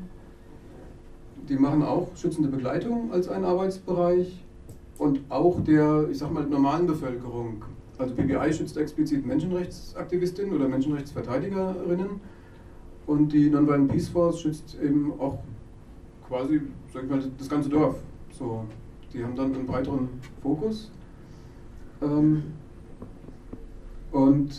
[1.48, 4.44] Die machen auch schützende Begleitung als einen Arbeitsbereich
[4.98, 7.64] und auch der, ich sag mal, normalen Bevölkerung.
[7.98, 12.20] Also PBI schützt explizit Menschenrechtsaktivistinnen oder Menschenrechtsverteidigerinnen
[13.06, 15.38] und die Nonviolent Peace Force schützt eben auch
[16.28, 16.60] quasi,
[16.92, 17.96] sag ich mal, das ganze Dorf.
[18.30, 18.64] So,
[19.12, 20.08] die haben dann einen breiteren
[20.42, 20.90] Fokus.
[22.02, 22.42] Ähm,
[24.12, 24.50] und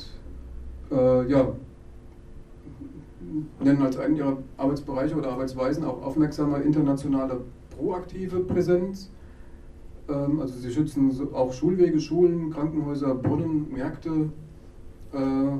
[0.91, 1.53] äh, ja,
[3.59, 7.41] nennen als einen ihrer Arbeitsbereiche oder Arbeitsweisen auch aufmerksame internationale
[7.77, 9.11] proaktive Präsenz.
[10.09, 14.29] Ähm, also sie schützen auch Schulwege, Schulen, Krankenhäuser, Brunnen, Märkte,
[15.13, 15.17] äh,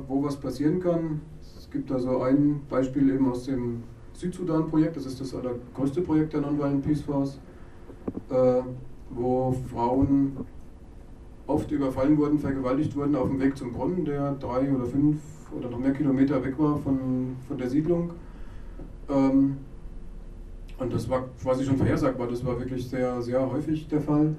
[0.08, 1.20] wo was passieren kann.
[1.40, 3.82] Es gibt da so ein Beispiel eben aus dem
[4.14, 7.38] Südsudan-Projekt, das ist das allergrößte Projekt der Nonviolent Peace Force,
[8.30, 8.62] äh,
[9.10, 10.36] wo Frauen
[11.46, 15.18] oft überfallen wurden, vergewaltigt wurden auf dem Weg zum Brunnen, der drei oder fünf
[15.56, 18.10] oder noch mehr Kilometer weg war von, von der Siedlung.
[19.08, 19.58] Ähm,
[20.78, 24.36] und das war quasi schon vorhersagbar, das war wirklich sehr, sehr häufig der Fall.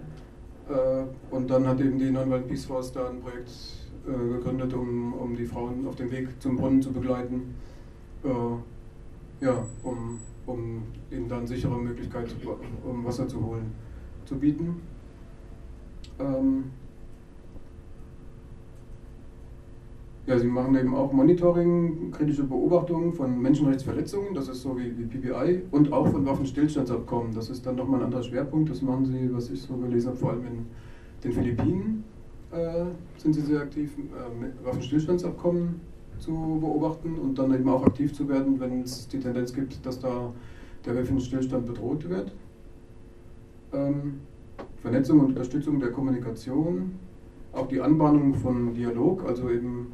[0.69, 3.49] Äh, und dann hat eben die Nonviolent Peace Force da ein Projekt
[4.07, 7.55] äh, gegründet, um, um die Frauen auf dem Weg zum Brunnen zu begleiten.
[8.23, 12.27] Äh, ja, um, um ihnen dann sichere Möglichkeit,
[12.85, 13.71] um Wasser zu holen,
[14.25, 14.81] zu bieten.
[16.19, 16.65] Ähm,
[20.29, 25.05] Ja, sie machen eben auch Monitoring, kritische Beobachtungen von Menschenrechtsverletzungen, das ist so wie, wie
[25.05, 27.33] PPI, und auch von Waffenstillstandsabkommen.
[27.33, 30.17] Das ist dann nochmal ein anderer Schwerpunkt, das machen sie, was ich so gelesen habe,
[30.17, 30.65] vor allem in
[31.23, 32.03] den Philippinen
[32.51, 32.85] äh,
[33.17, 35.81] sind sie sehr aktiv, äh, Waffenstillstandsabkommen
[36.19, 39.99] zu beobachten und dann eben auch aktiv zu werden, wenn es die Tendenz gibt, dass
[39.99, 40.31] da
[40.85, 42.35] der Waffenstillstand bedroht wird.
[43.73, 44.19] Ähm,
[44.77, 46.91] Vernetzung und Unterstützung der Kommunikation,
[47.51, 49.93] auch die Anbahnung von Dialog, also eben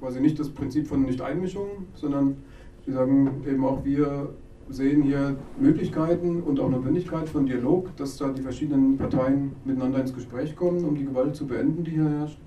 [0.00, 2.36] quasi nicht das Prinzip von Nicht-Einmischung, sondern
[2.84, 4.30] wir sagen eben auch, wir
[4.68, 10.12] sehen hier Möglichkeiten und auch Notwendigkeit von Dialog, dass da die verschiedenen Parteien miteinander ins
[10.12, 12.38] Gespräch kommen, um die Gewalt zu beenden, die hier herrscht.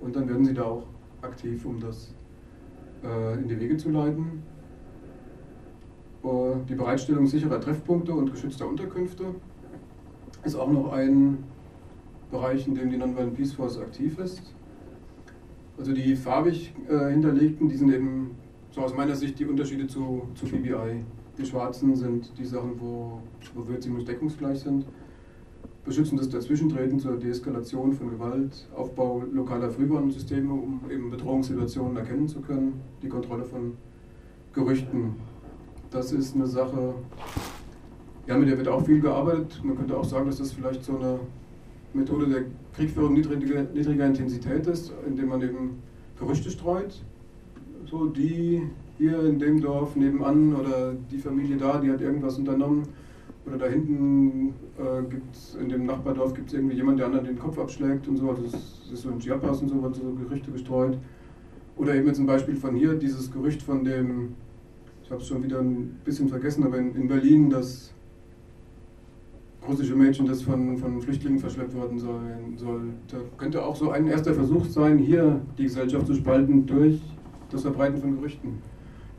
[0.00, 0.84] Und dann werden sie da auch
[1.22, 2.14] aktiv, um das
[3.04, 4.42] äh, in die Wege zu leiten.
[6.22, 9.24] Uh, die Bereitstellung sicherer Treffpunkte und geschützter Unterkünfte
[10.44, 11.44] ist auch noch ein
[12.30, 14.42] Bereich, in dem die Nonviolent Peace Force aktiv ist.
[15.80, 18.32] Also die farbig äh, hinterlegten, die sind eben
[18.70, 21.02] so aus meiner Sicht die Unterschiede zu, zu PBI.
[21.38, 23.22] Die schwarzen sind die Sachen, wo,
[23.54, 24.84] wo Würzing deckungsgleich sind.
[25.82, 32.82] Beschützendes Dazwischentreten zur Deeskalation von Gewalt, Aufbau lokaler Frühwarnsysteme, um eben Bedrohungssituationen erkennen zu können,
[33.02, 33.72] die Kontrolle von
[34.52, 35.14] Gerüchten.
[35.90, 36.92] Das ist eine Sache,
[38.26, 39.62] ja, mit der wird auch viel gearbeitet.
[39.64, 41.20] Man könnte auch sagen, dass das vielleicht so eine
[41.92, 42.42] Methode der
[42.74, 45.82] Kriegführung niedriger, niedriger Intensität ist, indem man eben
[46.18, 47.02] Gerüchte streut.
[47.86, 48.62] So, die
[48.98, 52.84] hier in dem Dorf nebenan oder die Familie da, die hat irgendwas unternommen.
[53.46, 57.38] Oder da hinten äh, gibt's in dem Nachbardorf gibt es irgendwie jemanden, der anderen den
[57.38, 58.28] Kopf abschlägt und so.
[58.28, 58.54] Also das
[58.92, 60.98] ist so in Chiapas und so, wird so Gerüchte gestreut.
[61.76, 64.34] Oder eben jetzt ein Beispiel von hier, dieses Gerücht von dem,
[65.02, 67.94] ich habe es schon wieder ein bisschen vergessen, aber in, in Berlin, das
[69.70, 72.80] russische Mädchen, das von, von Flüchtlingen verschleppt worden sein soll.
[73.08, 77.00] Da könnte auch so ein erster Versuch sein, hier die Gesellschaft zu spalten durch
[77.50, 78.58] das Verbreiten von Gerüchten.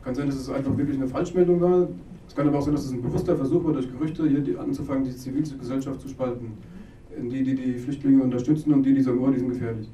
[0.04, 1.88] Kann sein, dass es einfach wirklich eine Falschmeldung war.
[2.28, 4.56] Es kann aber auch sein, dass es ein bewusster Versuch war, durch Gerüchte hier die,
[4.56, 6.52] anzufangen, die Zivilgesellschaft zu spalten.
[7.16, 9.90] In die, die die Flüchtlinge unterstützen und die, die sagen, oh, die sind gefährlich.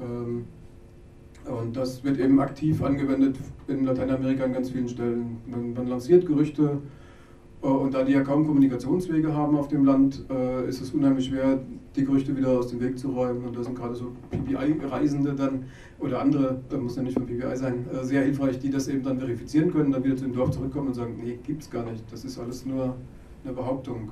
[0.00, 0.44] Ähm,
[1.44, 3.36] und das wird eben aktiv angewendet
[3.68, 5.38] in Lateinamerika an ganz vielen Stellen.
[5.46, 6.78] Man, man lanciert Gerüchte,
[7.60, 11.58] und da die ja kaum Kommunikationswege haben auf dem Land, äh, ist es unheimlich schwer,
[11.96, 13.44] die Gerüchte wieder aus dem Weg zu räumen.
[13.44, 15.64] Und da sind gerade so PBI-Reisende dann
[15.98, 19.02] oder andere, da muss ja nicht von PBI sein, äh, sehr hilfreich, die das eben
[19.02, 21.84] dann verifizieren können, dann wieder zu dem Dorf zurückkommen und sagen, nee, gibt es gar
[21.84, 22.04] nicht.
[22.12, 22.94] Das ist alles nur
[23.44, 24.10] eine Behauptung,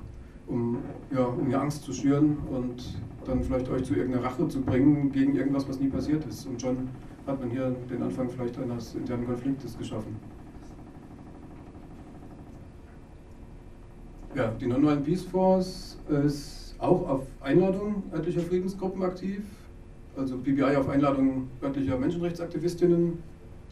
[0.49, 0.79] um,
[1.15, 5.13] ja, um ja Angst zu schüren und dann vielleicht euch zu irgendeiner Rache zu bringen
[5.13, 6.47] gegen irgendwas, was nie passiert ist.
[6.47, 6.89] Und schon
[7.27, 10.17] hat man hier den Anfang vielleicht eines internen Konfliktes geschaffen.
[14.37, 19.41] Ja, die Non-Violent Peace Force ist auch auf Einladung örtlicher Friedensgruppen aktiv.
[20.15, 23.15] Also PBI auf Einladung örtlicher Menschenrechtsaktivistinnen,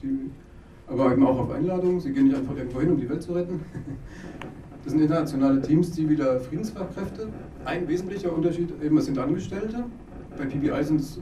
[0.02, 0.30] die,
[0.88, 2.00] aber eben auch auf Einladung.
[2.00, 3.60] Sie gehen nicht einfach irgendwo hin, um die Welt zu retten.
[4.84, 7.28] Das sind internationale Teams ziviler Friedensfachkräfte.
[7.64, 9.84] Ein wesentlicher Unterschied, eben es sind Angestellte.
[10.36, 11.20] Bei PBI sind es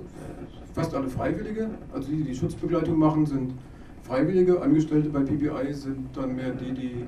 [0.73, 1.71] fast alle Freiwillige.
[1.93, 3.55] Also die, die Schutzbegleitung machen, sind
[4.03, 4.61] Freiwillige.
[4.61, 7.05] Angestellte bei PBI sind dann mehr die, die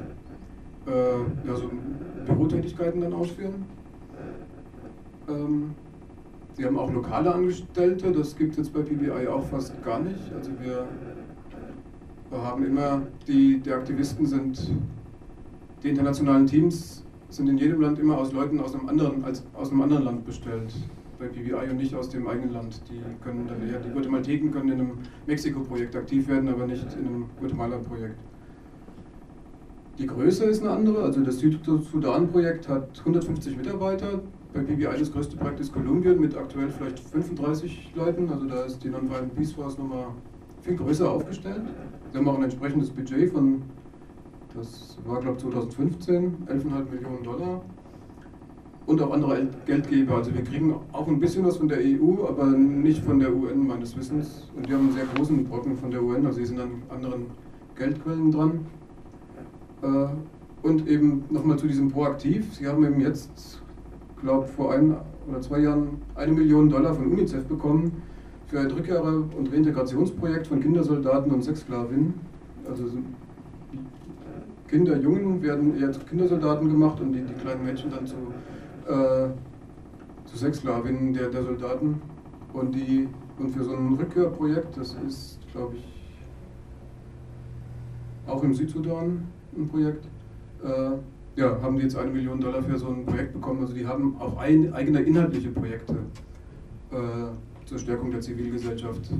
[0.87, 1.71] äh, ja, so
[2.27, 3.65] Bürotätigkeiten dann ausführen.
[5.29, 5.75] Ähm,
[6.55, 10.33] sie haben auch lokale Angestellte, das gibt es jetzt bei PBI auch fast gar nicht.
[10.35, 10.87] Also wir,
[12.43, 14.73] haben immer, die, die Aktivisten sind,
[15.83, 19.71] die internationalen Teams sind in jedem Land immer aus Leuten aus einem anderen, als, aus
[19.71, 20.73] einem anderen Land bestellt
[21.19, 22.83] bei PBI und nicht aus dem eigenen Land.
[22.89, 27.07] Die können dann eher, die Guatemalteken können in einem Mexiko-Projekt aktiv werden, aber nicht in
[27.07, 28.19] einem Guatemala-Projekt.
[29.99, 31.05] Die Größe ist eine andere.
[31.05, 34.21] Also das Südsudan-Projekt hat 150 Mitarbeiter.
[34.53, 38.29] Bei PBI das größte Projekt ist Kolumbien mit aktuell vielleicht 35 Leuten.
[38.29, 40.07] Also da ist die Non-Violent Peace Force nochmal
[40.63, 41.63] viel größer aufgestellt.
[42.11, 43.63] Sie haben auch ein entsprechendes Budget von,
[44.55, 47.63] das war glaube ich 2015, 11,5 Millionen Dollar.
[48.87, 50.17] Und auch andere Geldgeber.
[50.17, 53.67] Also wir kriegen auch ein bisschen was von der EU, aber nicht von der UN
[53.67, 54.51] meines Wissens.
[54.57, 57.27] Und wir haben einen sehr großen Brocken von der UN, also sie sind an anderen
[57.77, 58.67] Geldquellen dran.
[59.85, 60.07] Äh,
[60.67, 62.55] und eben nochmal zu diesem Proaktiv.
[62.55, 63.61] Sie haben eben jetzt,
[64.23, 64.97] glaube vor ein
[65.29, 68.03] oder zwei Jahren eine Million Dollar von UNICEF bekommen
[68.47, 72.15] für ein Rückkehrer- und Reintegrationsprojekt von Kindersoldaten und Sexsklavinnen.
[72.67, 72.85] Also
[74.69, 78.17] Kinder, Jungen werden eher zu Kindersoldaten gemacht und die, die kleinen Mädchen dann zu,
[78.89, 79.29] äh,
[80.25, 82.01] zu Sexsklavinnen der, der Soldaten.
[82.55, 83.09] Und, die,
[83.39, 85.85] und für so ein Rückkehrprojekt, das ist, glaube ich,
[88.27, 89.25] auch im Südsudan,
[89.57, 90.05] ein Projekt.
[90.63, 90.97] Äh,
[91.37, 93.61] ja, haben die jetzt eine Million Dollar für so ein Projekt bekommen.
[93.63, 95.95] Also die haben auch ein, eigene inhaltliche Projekte
[96.93, 99.11] äh, zur Stärkung der Zivilgesellschaft.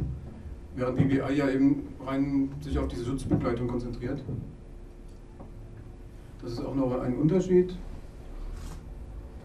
[0.77, 4.23] Während BBI ja eben rein sich auf diese Schutzbegleitung konzentriert.
[6.43, 7.75] Das ist auch noch ein Unterschied.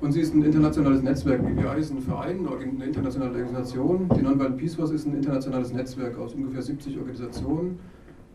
[0.02, 1.42] Und sie ist ein internationales Netzwerk.
[1.46, 4.10] BBI ist ein Verein, eine internationale Organisation.
[4.16, 7.80] Die Nonviolent Peace Force ist ein internationales Netzwerk aus ungefähr 70 Organisationen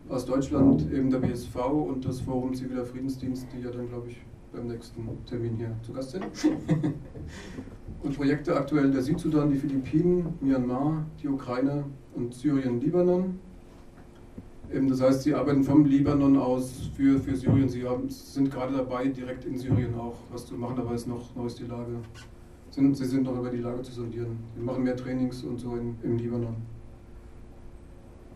[0.09, 4.17] aus Deutschland eben der BSV und das Forum Ziviler Friedensdienst, die ja dann, glaube ich,
[4.53, 6.25] beim nächsten Termin hier zu Gast sind.
[8.03, 11.85] und Projekte aktuell der Südsudan, die Philippinen, Myanmar, die Ukraine
[12.15, 13.39] und Syrien, Libanon.
[14.73, 17.69] Eben, das heißt, sie arbeiten vom Libanon aus für, für Syrien.
[17.69, 21.35] Sie haben, sind gerade dabei, direkt in Syrien auch was zu machen, aber ist noch,
[21.35, 21.97] noch ist die Lage.
[22.71, 24.37] Sind, sie sind noch über die Lage zu sondieren.
[24.55, 26.55] Sie machen mehr Trainings und so in, im Libanon.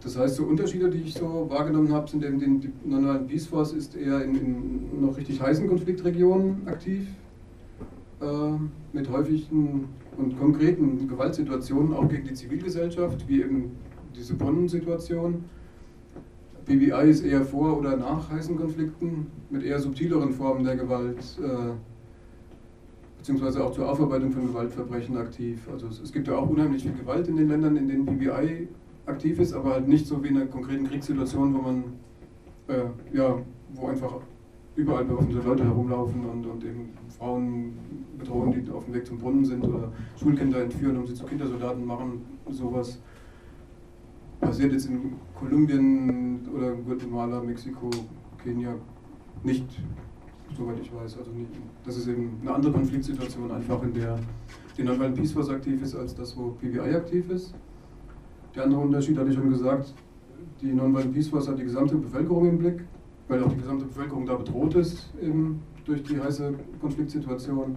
[0.01, 3.73] Das heißt, so Unterschiede, die ich so wahrgenommen habe, sind eben, die Non-Violent Peace Force
[3.73, 7.07] ist eher in, in, noch richtig heißen Konfliktregionen aktiv,
[8.21, 8.25] äh,
[8.93, 13.71] mit häufigen und konkreten Gewaltsituationen, auch gegen die Zivilgesellschaft, wie eben
[14.15, 15.43] diese Brunnensituation.
[16.65, 21.71] BBI ist eher vor oder nach heißen Konflikten mit eher subtileren Formen der Gewalt, äh,
[23.17, 25.67] beziehungsweise auch zur Aufarbeitung von Gewaltverbrechen aktiv.
[25.71, 28.67] Also es, es, gibt ja auch unheimlich viel Gewalt in den Ländern, in denen BBI
[29.09, 31.83] aktiv ist, aber halt nicht so wie in einer konkreten Kriegssituation, wo man,
[32.67, 33.37] äh, ja,
[33.73, 34.15] wo einfach
[34.75, 37.73] überall bewaffnete Leute herumlaufen und, und eben Frauen
[38.17, 41.85] bedrohen, die auf dem Weg zum Brunnen sind oder Schulkinder entführen, um sie zu Kindersoldaten
[41.85, 42.99] machen, sowas
[44.39, 47.89] passiert jetzt in Kolumbien oder Guatemala, Mexiko,
[48.41, 48.75] Kenia
[49.43, 49.67] nicht,
[50.57, 51.17] soweit ich weiß.
[51.17, 51.51] Also nicht,
[51.85, 54.17] das ist eben eine andere Konfliktsituation, einfach in der
[54.77, 57.53] die Nonviolent Peace Force aktiv ist, als das, wo PBI aktiv ist.
[58.55, 59.93] Der andere Unterschied hatte ich schon gesagt,
[60.61, 62.83] die Nonviolent Peace Force hat die gesamte Bevölkerung im Blick,
[63.27, 67.75] weil auch die gesamte Bevölkerung da bedroht ist eben durch die heiße Konfliktsituation.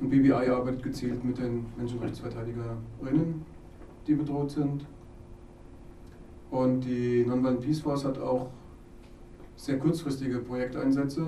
[0.00, 3.44] Und BBI arbeitet gezielt mit den Menschenrechtsverteidigerinnen,
[4.06, 4.86] die bedroht sind.
[6.50, 8.50] Und die Nonviolent Peace Force hat auch
[9.56, 11.26] sehr kurzfristige Projekteinsätze,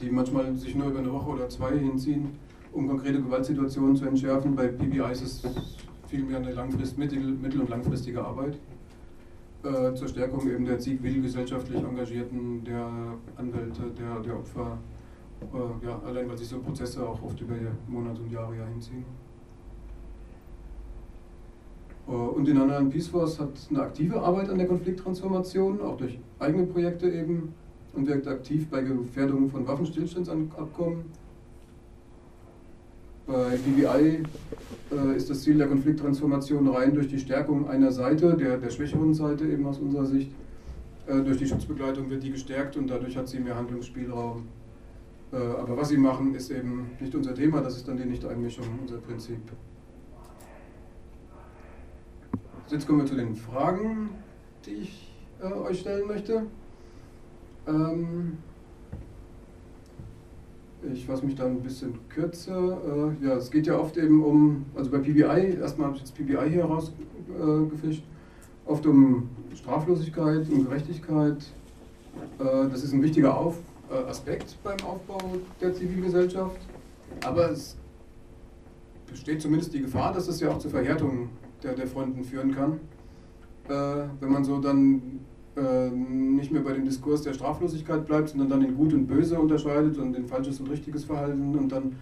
[0.00, 2.30] die manchmal sich nur über eine Woche oder zwei hinziehen,
[2.72, 4.56] um konkrete Gewaltsituationen zu entschärfen.
[4.56, 5.42] Bei PBI ist es
[6.08, 8.58] vielmehr eine Langfrist-, mittel-, mittel- und langfristige Arbeit
[9.62, 12.88] äh, zur Stärkung eben der zivilgesellschaftlich Engagierten, der
[13.36, 14.78] Anwälte, der, der Opfer,
[15.52, 17.54] äh, ja, allein weil sich so Prozesse auch oft über
[17.86, 19.04] Monate und Jahre hinziehen.
[22.08, 26.18] Äh, und die Non Peace Force hat eine aktive Arbeit an der Konflikttransformation, auch durch
[26.38, 27.54] eigene Projekte eben,
[27.94, 31.04] und wirkt aktiv bei Gefährdungen von Waffenstillstandsabkommen.
[33.28, 34.22] Bei BBI
[34.90, 39.12] äh, ist das Ziel der Konflikttransformation rein durch die Stärkung einer Seite, der, der schwächeren
[39.12, 40.30] Seite eben aus unserer Sicht.
[41.06, 44.48] Äh, durch die Schutzbegleitung wird die gestärkt und dadurch hat sie mehr Handlungsspielraum.
[45.30, 48.64] Äh, aber was sie machen, ist eben nicht unser Thema, das ist dann die Nicht-Einmischung,
[48.80, 49.42] unser Prinzip.
[52.70, 54.08] Jetzt kommen wir zu den Fragen,
[54.64, 55.12] die ich
[55.42, 56.46] äh, euch stellen möchte.
[57.66, 58.38] Ähm,
[60.92, 62.78] ich fasse mich da ein bisschen kürzer.
[63.22, 66.14] Äh, ja, es geht ja oft eben um, also bei PBI, erstmal habe ich jetzt
[66.14, 71.42] PBI hier rausgefischt, äh, oft um Straflosigkeit, um Gerechtigkeit.
[72.38, 73.58] Äh, das ist ein wichtiger Auf,
[73.90, 75.18] äh, Aspekt beim Aufbau
[75.60, 76.60] der Zivilgesellschaft.
[77.24, 77.76] Aber es
[79.10, 81.30] besteht zumindest die Gefahr, dass es ja auch zu Verhärtungen
[81.62, 82.80] der, der Fronten führen kann.
[83.68, 85.20] Äh, wenn man so dann
[85.58, 89.38] äh, nicht mehr bei dem Diskurs der Straflosigkeit bleibt, sondern dann in Gut und Böse
[89.38, 91.96] unterscheidet und in falsches und richtiges Verhalten und dann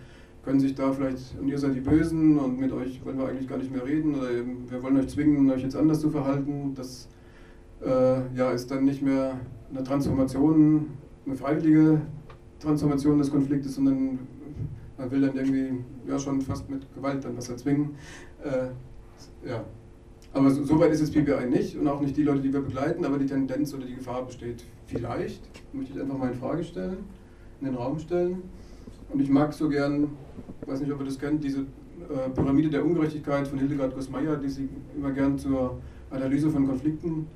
[0.45, 3.49] können sich da vielleicht, und ihr seid die Bösen und mit euch wollen wir eigentlich
[3.49, 4.29] gar nicht mehr reden oder
[4.69, 6.73] wir wollen euch zwingen, euch jetzt anders zu verhalten.
[6.75, 7.09] Das
[7.85, 9.41] äh, ja, ist dann nicht mehr
[9.71, 10.87] eine Transformation,
[11.27, 12.01] eine freiwillige
[12.61, 14.21] Transformation des Konfliktes, sondern
[14.97, 17.97] man will dann irgendwie ja schon fast mit Gewalt dann was erzwingen.
[18.45, 19.65] Äh, ja.
[20.37, 22.61] Aber so, so, weit ist es PBI nicht und auch nicht die Leute, die wir
[22.61, 25.41] begleiten, aber die Tendenz oder die Gefahr besteht vielleicht.
[25.73, 26.99] Möchte ich einfach mal in Frage stellen,
[27.63, 28.43] in den Raum stellen.
[29.11, 30.11] Und ich mag so gern,
[30.67, 34.51] weiß nicht, ob ihr das kennt, diese äh, Pyramide der Ungerechtigkeit von Hildegard Gussmeier, die
[34.51, 35.79] sie immer gern zur
[36.11, 37.29] Analyse von Konflikten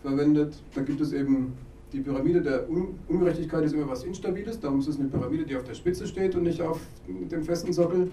[0.00, 0.62] verwendet.
[0.74, 1.52] Da gibt es eben
[1.92, 5.56] die Pyramide der Un Ungerechtigkeit ist immer was Instabiles, darum ist es eine Pyramide, die
[5.56, 8.08] auf der Spitze steht und nicht auf dem festen Sockel.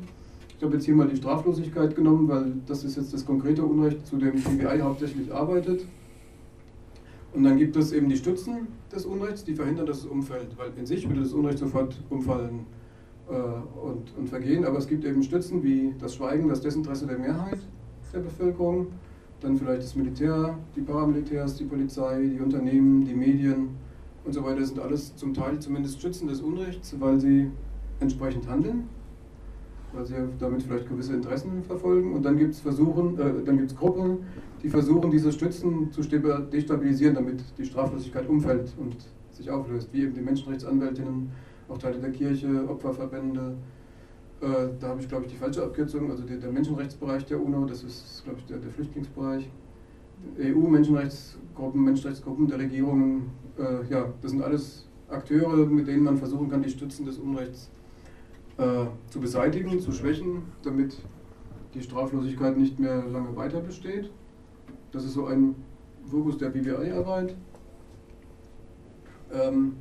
[0.58, 4.08] Ich habe jetzt hier mal die Straflosigkeit genommen, weil das ist jetzt das konkrete Unrecht,
[4.08, 5.86] zu dem BWI hauptsächlich arbeitet.
[7.32, 10.72] Und dann gibt es eben die Stützen des Unrechts, die verhindern, dass es umfällt, weil
[10.76, 12.66] in sich würde das Unrecht sofort umfallen
[13.30, 14.66] äh, und, und vergehen.
[14.66, 17.60] Aber es gibt eben Stützen wie das Schweigen, das Desinteresse der Mehrheit
[18.12, 18.88] der Bevölkerung,
[19.42, 23.76] dann vielleicht das Militär, die Paramilitärs, die Polizei, die Unternehmen, die Medien
[24.26, 24.66] und so weiter.
[24.66, 27.52] Sind alles zum Teil zumindest Stützen des Unrechts, weil sie
[28.00, 28.90] entsprechend handeln
[29.98, 32.14] weil sie damit vielleicht gewisse Interessen verfolgen.
[32.14, 34.20] Und dann gibt es Versuchen, äh, dann gibt es Gruppen,
[34.62, 38.96] die versuchen, diese Stützen zu destabilisieren, damit die Straflosigkeit umfällt und
[39.32, 41.32] sich auflöst, wie eben die Menschenrechtsanwältinnen,
[41.68, 43.56] auch Teile der Kirche, Opferverbände.
[44.40, 44.46] Äh,
[44.80, 47.84] da habe ich, glaube ich, die falsche Abkürzung, also der, der Menschenrechtsbereich der UNO, das
[47.84, 49.50] ist, glaube ich, der, der Flüchtlingsbereich.
[50.40, 56.62] EU-Menschenrechtsgruppen, Menschenrechtsgruppen der Regierungen, äh, ja, das sind alles Akteure, mit denen man versuchen kann,
[56.62, 57.70] die Stützen des Unrechts
[58.58, 60.98] äh, zu beseitigen, zu schwächen, damit
[61.74, 64.10] die Straflosigkeit nicht mehr lange weiter besteht.
[64.92, 65.56] Das ist so ein
[66.10, 67.36] Fokus der BWI-Arbeit.
[69.34, 69.74] Ähm,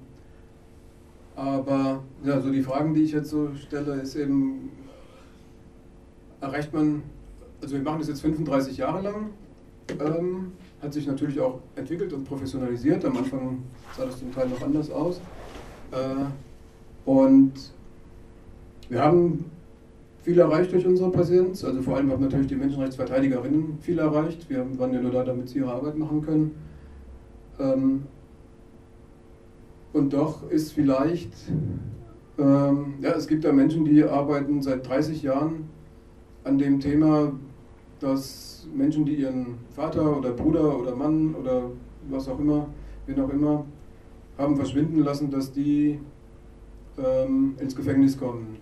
[1.34, 4.70] aber ja, so die Fragen, die ich jetzt so stelle, ist eben,
[6.40, 7.02] erreicht man,
[7.62, 9.30] also wir machen das jetzt 35 Jahre lang,
[10.00, 10.52] ähm,
[10.82, 13.04] hat sich natürlich auch entwickelt und professionalisiert.
[13.04, 13.62] Am Anfang
[13.96, 15.20] sah das zum Teil noch anders aus.
[15.92, 16.26] Äh,
[17.08, 17.52] und
[18.88, 19.50] wir haben
[20.22, 21.64] viel erreicht durch unsere Präsenz.
[21.64, 24.50] Also vor allem haben natürlich die Menschenrechtsverteidigerinnen viel erreicht.
[24.50, 26.56] Wir waren ja nur da, damit sie ihre Arbeit machen können.
[27.60, 28.02] Ähm,
[29.92, 31.32] und doch ist vielleicht,
[32.38, 35.70] ähm, ja, es gibt da Menschen, die arbeiten seit 30 Jahren
[36.44, 37.32] an dem Thema,
[38.00, 41.70] dass Menschen, die ihren Vater oder Bruder oder Mann oder
[42.10, 42.66] was auch immer,
[43.06, 43.64] wen auch immer,
[44.36, 45.98] haben verschwinden lassen, dass die
[46.98, 48.58] ähm, ins Gefängnis kommen.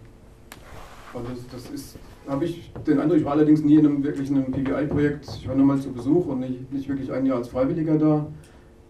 [1.15, 1.99] Und das, das ist,
[2.29, 5.29] habe ich den Eindruck, ich war allerdings nie in einem wirklichen PBI-Projekt.
[5.39, 8.27] Ich war nur mal zu Besuch und nicht, nicht wirklich ein Jahr als Freiwilliger da.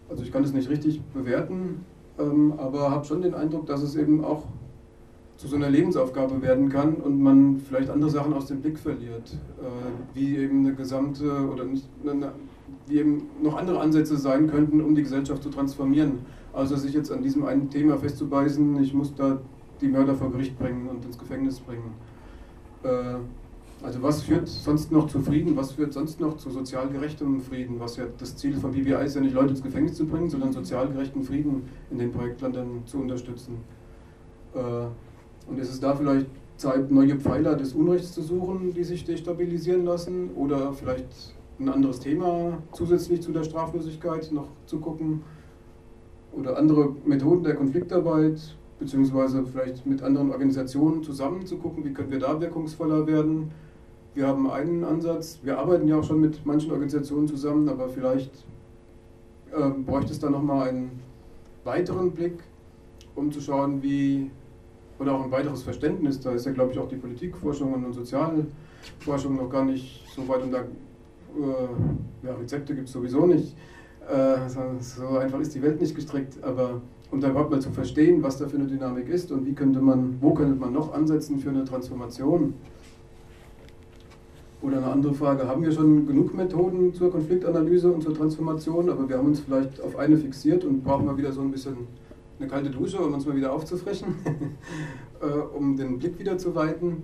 [0.09, 1.85] Also ich kann das nicht richtig bewerten,
[2.19, 4.43] ähm, aber habe schon den Eindruck, dass es eben auch
[5.37, 9.37] zu so einer Lebensaufgabe werden kann und man vielleicht andere Sachen aus dem Blick verliert,
[9.59, 12.31] äh, wie eben eine gesamte oder nicht, eine,
[12.87, 16.19] wie eben noch andere Ansätze sein könnten, um die Gesellschaft zu transformieren.
[16.53, 19.39] Also sich jetzt an diesem einen Thema festzubeißen, ich muss da
[19.81, 21.93] die Mörder vor Gericht bringen und ins Gefängnis bringen.
[22.85, 23.17] Äh,
[23.83, 27.79] also was führt sonst noch zu Frieden, was führt sonst noch zu sozial gerechtem Frieden,
[27.79, 30.53] was ja das Ziel von BBI ist ja nicht Leute ins Gefängnis zu bringen, sondern
[30.53, 33.57] sozial gerechten Frieden in den Projektländern zu unterstützen.
[34.53, 34.59] Äh,
[35.49, 36.27] und ist es da vielleicht
[36.57, 40.31] Zeit, neue Pfeiler des Unrechts zu suchen, die sich destabilisieren lassen?
[40.35, 45.21] Oder vielleicht ein anderes Thema zusätzlich zu der Straflosigkeit noch zu gucken?
[46.31, 52.11] Oder andere Methoden der Konfliktarbeit, beziehungsweise vielleicht mit anderen Organisationen zusammen zu gucken, wie können
[52.11, 53.51] wir da wirkungsvoller werden?
[54.13, 58.45] Wir haben einen Ansatz, wir arbeiten ja auch schon mit manchen Organisationen zusammen, aber vielleicht
[59.51, 60.99] äh, bräuchte es da nochmal einen
[61.63, 62.39] weiteren Blick,
[63.15, 64.29] um zu schauen, wie
[64.99, 66.19] oder auch ein weiteres Verständnis.
[66.21, 70.43] Da ist ja, glaube ich, auch die Politikforschung und Sozialforschung noch gar nicht so weit
[70.43, 73.55] und da äh, ja, Rezepte gibt es sowieso nicht.
[74.09, 74.47] Äh,
[74.79, 76.81] so einfach ist die Welt nicht gestrickt, aber
[77.15, 79.79] um da überhaupt mal zu verstehen, was da für eine Dynamik ist und wie könnte
[79.79, 82.55] man, wo könnte man noch ansetzen für eine Transformation.
[84.61, 89.07] Oder eine andere Frage, haben wir schon genug Methoden zur Konfliktanalyse und zur Transformation, aber
[89.07, 91.87] wir haben uns vielleicht auf eine fixiert und brauchen mal wieder so ein bisschen
[92.37, 94.15] eine kalte Dusche, um uns mal wieder aufzufrischen,
[95.21, 95.25] äh,
[95.57, 97.03] um den Blick wieder zu weiten.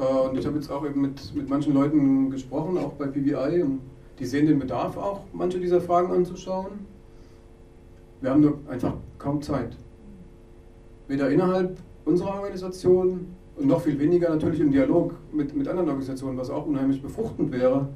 [0.00, 3.62] Äh, und ich habe jetzt auch eben mit, mit manchen Leuten gesprochen, auch bei PBI,
[3.62, 3.78] und
[4.18, 6.87] die sehen den Bedarf auch, manche dieser Fragen anzuschauen.
[8.20, 9.76] Wir haben nur einfach kaum Zeit.
[11.06, 16.38] Weder innerhalb unserer Organisation und noch viel weniger natürlich im Dialog mit, mit anderen Organisationen,
[16.38, 17.88] was auch unheimlich befruchtend wäre.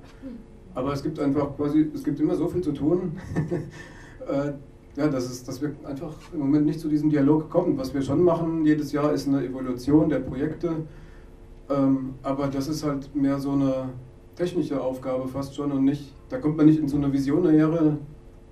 [0.74, 3.18] Aber es gibt einfach quasi, es gibt immer so viel zu tun.
[4.28, 4.52] Äh,
[4.94, 7.76] ja, dass, es, dass wir einfach im Moment nicht zu diesem Dialog kommen.
[7.76, 10.76] Was wir schon machen jedes Jahr ist eine Evaluation der Projekte,
[11.68, 13.88] ähm, aber das ist halt mehr so eine
[14.36, 17.98] technische Aufgabe fast schon und nicht, da kommt man nicht in so eine visionäre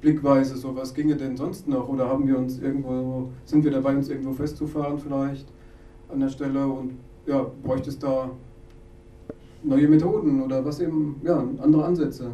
[0.00, 3.94] Blickweise, so was ginge denn sonst noch oder haben wir uns irgendwo, sind wir dabei,
[3.96, 5.46] uns irgendwo festzufahren vielleicht
[6.08, 6.94] an der Stelle und
[7.26, 8.30] ja, bräuchte es da
[9.62, 12.30] neue Methoden oder was eben, ja, andere Ansätze.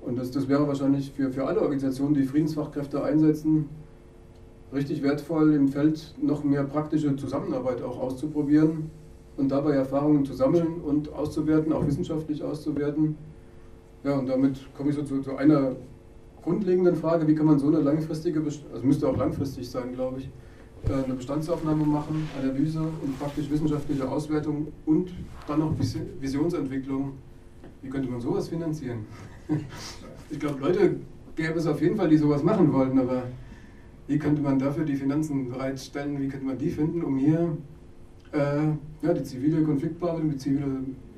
[0.00, 3.68] Und das, das wäre wahrscheinlich für, für alle Organisationen, die Friedensfachkräfte einsetzen,
[4.72, 8.90] richtig wertvoll, im Feld noch mehr praktische Zusammenarbeit auch auszuprobieren
[9.36, 13.16] und dabei Erfahrungen zu sammeln und auszuwerten, auch wissenschaftlich auszuwerten.
[14.04, 15.76] Ja, und damit komme ich so zu, zu einer
[16.42, 20.30] grundlegenden Frage, wie kann man so eine langfristige, also müsste auch langfristig sein, glaube ich,
[20.88, 25.10] äh, eine Bestandsaufnahme machen, Analyse und praktisch wissenschaftliche Auswertung und
[25.46, 27.12] dann noch Visionsentwicklung.
[27.82, 29.06] Wie könnte man sowas finanzieren?
[30.32, 30.94] Ich glaube, Leute
[31.34, 33.24] gäbe es auf jeden Fall, die sowas machen wollten, aber
[34.06, 37.56] wie könnte man dafür die Finanzen bereitstellen, wie könnte man die finden, um hier
[38.30, 38.68] äh,
[39.02, 40.66] ja, die zivile Konfliktbearbeitung, die zivile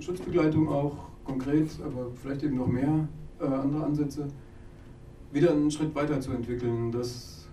[0.00, 3.06] Schutzbegleitung auch konkret, aber vielleicht eben noch mehr
[3.38, 4.28] äh, andere Ansätze,
[5.32, 6.92] wieder einen Schritt weiter zu entwickeln.
[6.92, 7.48] Das,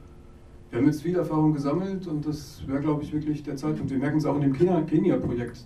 [0.69, 3.91] wir haben jetzt viel Erfahrung gesammelt und das wäre, glaube ich, wirklich der Zeitpunkt.
[3.91, 5.65] Wir merken es auch in dem Kenia-Projekt.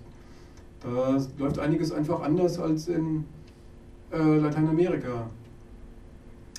[0.82, 3.24] Da läuft einiges einfach anders als in
[4.12, 5.30] äh, Lateinamerika.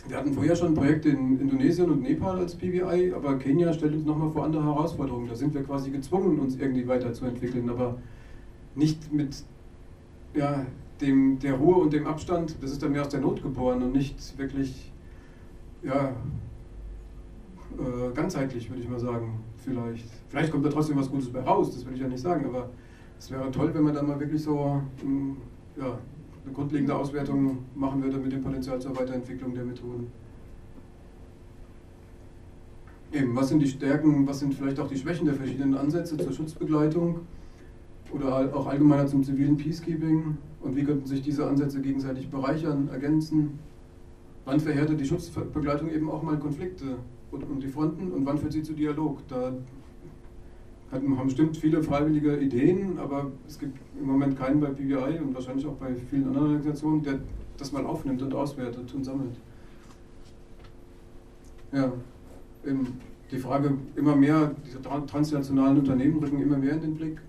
[0.06, 4.04] Wir hatten vorher schon Projekte in Indonesien und Nepal als PBI, aber Kenia stellt uns
[4.04, 5.28] nochmal vor andere Herausforderungen.
[5.28, 7.96] Da sind wir quasi gezwungen, uns irgendwie weiterzuentwickeln, aber
[8.74, 9.44] nicht mit
[10.34, 10.66] ja,
[11.00, 12.56] dem, der Ruhe und dem Abstand.
[12.60, 14.92] Das ist dann mehr aus der Not geboren und nicht wirklich
[15.84, 16.12] ja,
[17.78, 19.40] äh, ganzheitlich, würde ich mal sagen.
[19.58, 20.10] Vielleicht.
[20.28, 22.68] Vielleicht kommt da trotzdem was Gutes bei raus, das will ich ja nicht sagen, aber
[23.18, 24.82] es wäre toll, wenn man dann mal wirklich so
[25.76, 25.98] ja,
[26.44, 30.08] eine grundlegende Auswertung machen würde mit dem Potenzial zur Weiterentwicklung der Methoden.
[33.12, 36.32] Eben, was sind die Stärken, was sind vielleicht auch die Schwächen der verschiedenen Ansätze zur
[36.32, 37.20] Schutzbegleitung
[38.12, 43.58] oder auch allgemeiner zum zivilen Peacekeeping und wie könnten sich diese Ansätze gegenseitig bereichern, ergänzen?
[44.44, 46.96] Wann verhärtet die Schutzbegleitung eben auch mal Konflikte
[47.30, 49.26] und, und die Fronten und wann führt sie zu Dialog?
[49.28, 49.52] Da
[50.92, 55.66] haben bestimmt viele freiwillige Ideen, aber es gibt im Moment keinen bei PBI und wahrscheinlich
[55.66, 57.18] auch bei vielen anderen Organisationen, der
[57.56, 59.36] das mal aufnimmt und auswertet und sammelt.
[61.72, 61.92] Ja,
[62.66, 62.98] eben
[63.30, 67.20] die Frage, immer mehr, diese transnationalen Unternehmen rücken immer mehr in den Blick.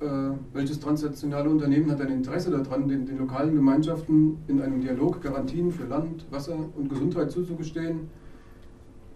[0.00, 0.06] Äh,
[0.54, 5.70] welches transnationale Unternehmen hat ein Interesse daran, den, den lokalen Gemeinschaften in einem Dialog Garantien
[5.70, 8.08] für Land, Wasser und Gesundheit zuzugestehen?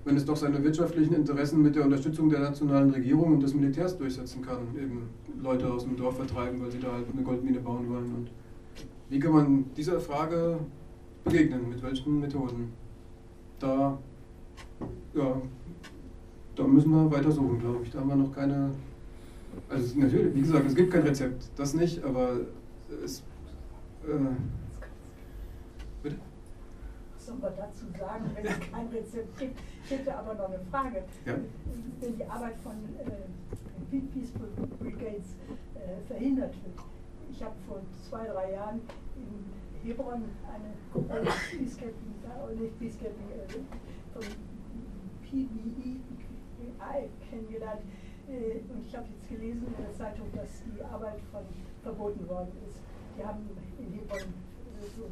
[0.04, 3.96] wenn es doch seine wirtschaftlichen Interessen mit der Unterstützung der nationalen Regierung und des Militärs
[3.96, 5.08] durchsetzen kann, eben
[5.42, 8.14] Leute aus dem Dorf vertreiben, weil sie da halt eine Goldmine bauen wollen.
[8.14, 8.30] Und
[9.08, 10.58] wie kann man dieser Frage
[11.24, 11.70] begegnen?
[11.70, 12.72] Mit welchen Methoden?
[13.58, 13.98] Da,
[15.14, 15.40] ja,
[16.54, 17.90] da müssen wir weiter suchen, glaube ich.
[17.90, 18.70] Da haben wir noch keine.
[19.68, 22.40] Also natürlich, wie gesagt, es gibt kein Rezept, das nicht, aber
[23.04, 23.20] es.
[24.04, 24.12] Äh,
[26.02, 26.16] bitte?
[27.14, 29.60] Was soll man dazu sagen, wenn es kein Rezept gibt?
[29.84, 31.04] Ich hätte aber noch eine Frage.
[31.24, 31.34] Ja?
[32.00, 34.48] Wenn die Arbeit von äh, Peaceful
[34.80, 35.36] Brigades
[35.74, 36.86] äh, verhindert wird.
[37.30, 38.80] Ich habe vor zwei, drei Jahren
[39.16, 44.22] in Hebron eine Gruppe Peacekeeping, äh, nicht Peacekeeping, äh, von
[45.22, 46.00] PBI
[46.80, 47.80] e kennengelernt.
[48.34, 51.46] Und ich habe jetzt gelesen in der Zeitung, dass die Arbeit von
[51.84, 52.82] verboten worden ist.
[53.16, 53.46] Die haben
[53.78, 54.34] in Hebron
[54.98, 55.06] so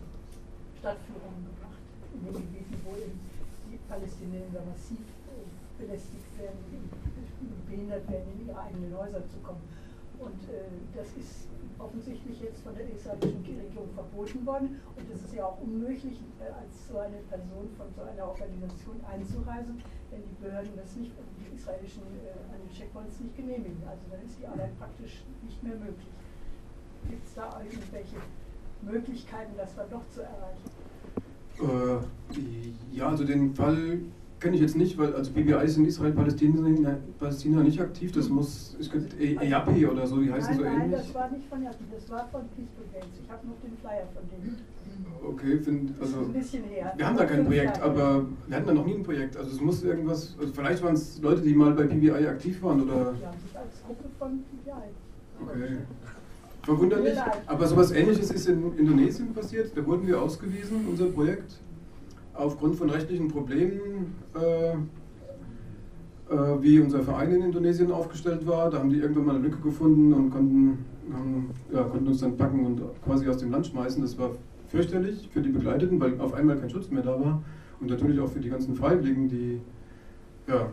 [0.80, 1.78] Stadtführungen gemacht
[2.14, 5.46] in den Gebieten, wo die Palästinenser massiv äh,
[5.78, 6.58] belästigt werden,
[7.70, 9.62] behindert werden, in ihre eigenen Häuser zu kommen.
[10.18, 11.46] Und äh, das ist
[11.78, 14.82] offensichtlich jetzt von der israelischen Regierung verboten worden.
[14.98, 18.98] Und es ist ja auch unmöglich, äh, als so eine Person von so einer Organisation
[19.06, 19.78] einzureisen,
[20.12, 23.82] wenn die Behörden das nicht, die israelischen äh, an den Checkpoints nicht genehmigen.
[23.88, 26.12] Also dann ist die Arbeit praktisch nicht mehr möglich.
[27.08, 28.16] Gibt es da irgendwelche
[28.82, 30.70] Möglichkeiten, das dann doch zu erreichen?
[31.58, 34.00] Äh, ja, also den Fall
[34.42, 38.10] kenne ich jetzt nicht, weil also BBI ist in Israel, Palästina, Palästina nicht aktiv.
[38.12, 40.90] Das muss, ich könnte EAPI oder so, die heißen nein, so nein, ähnlich.
[40.90, 43.14] Nein, das war nicht von EAPI, das war von Peaceful Games.
[43.22, 44.58] Ich habe noch den Flyer von denen.
[45.24, 46.92] Okay, find, also ein bisschen her.
[46.96, 49.36] wir haben da kein Projekt, aber wir hatten da noch nie ein Projekt.
[49.36, 52.82] Also es muss irgendwas, also vielleicht waren es Leute, die mal bei PBI aktiv waren
[52.82, 53.14] oder.
[53.22, 54.72] Ja, als Gruppe von PBI.
[55.46, 55.76] Okay.
[56.62, 57.18] Verwunderlich.
[57.46, 59.76] Aber sowas ähnliches ist in Indonesien passiert.
[59.76, 61.60] Da wurden wir ausgewiesen, unser Projekt,
[62.34, 64.72] aufgrund von rechtlichen Problemen, äh,
[66.32, 68.70] äh, wie unser Verein in Indonesien aufgestellt war.
[68.70, 72.36] Da haben die irgendwann mal eine Lücke gefunden und konnten, haben, ja, konnten uns dann
[72.36, 74.02] packen und quasi aus dem Land schmeißen.
[74.02, 74.30] Das war
[74.68, 77.42] fürchterlich für die Begleiteten, weil auf einmal kein Schutz mehr da war.
[77.80, 79.60] Und natürlich auch für die ganzen Freiwilligen, die
[80.46, 80.68] ja,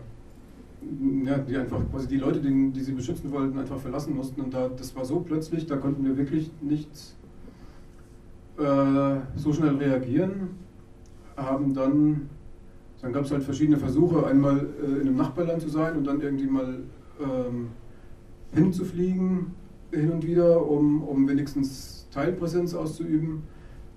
[1.25, 4.41] ja, die einfach quasi die Leute, die, die sie beschützen wollten, einfach verlassen mussten.
[4.41, 6.89] Und da, das war so plötzlich, da konnten wir wirklich nicht
[8.57, 10.51] äh, so schnell reagieren.
[11.41, 12.29] Haben dann,
[13.01, 16.21] dann gab es halt verschiedene Versuche, einmal äh, in einem Nachbarland zu sein und dann
[16.21, 16.79] irgendwie mal
[17.21, 17.67] ähm,
[18.53, 19.47] hinzufliegen,
[19.91, 23.43] hin und wieder, um, um wenigstens Teilpräsenz auszuüben.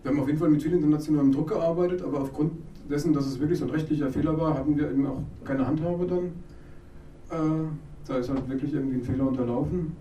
[0.03, 2.53] Wir haben auf jeden Fall mit viel internationalem Druck gearbeitet, aber aufgrund
[2.89, 6.07] dessen, dass es wirklich so ein rechtlicher Fehler war, hatten wir eben auch keine Handhabe
[6.07, 6.25] dann.
[7.31, 7.69] Äh,
[8.07, 9.97] da ist halt wirklich irgendwie ein Fehler unterlaufen.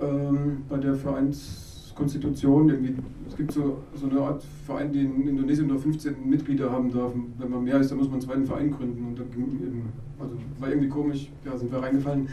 [0.00, 0.94] Ähm, bei der
[1.94, 2.94] Vereinskonstitution, irgendwie,
[3.28, 7.12] es gibt so, so eine Art Verein, die in Indonesien nur 15 Mitglieder haben darf.
[7.38, 9.06] Wenn man mehr ist, dann muss man einen zweiten Verein gründen.
[9.06, 12.28] Und dann eben, also war irgendwie komisch, ja, sind wir reingefallen.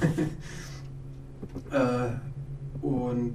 [1.70, 3.34] äh, und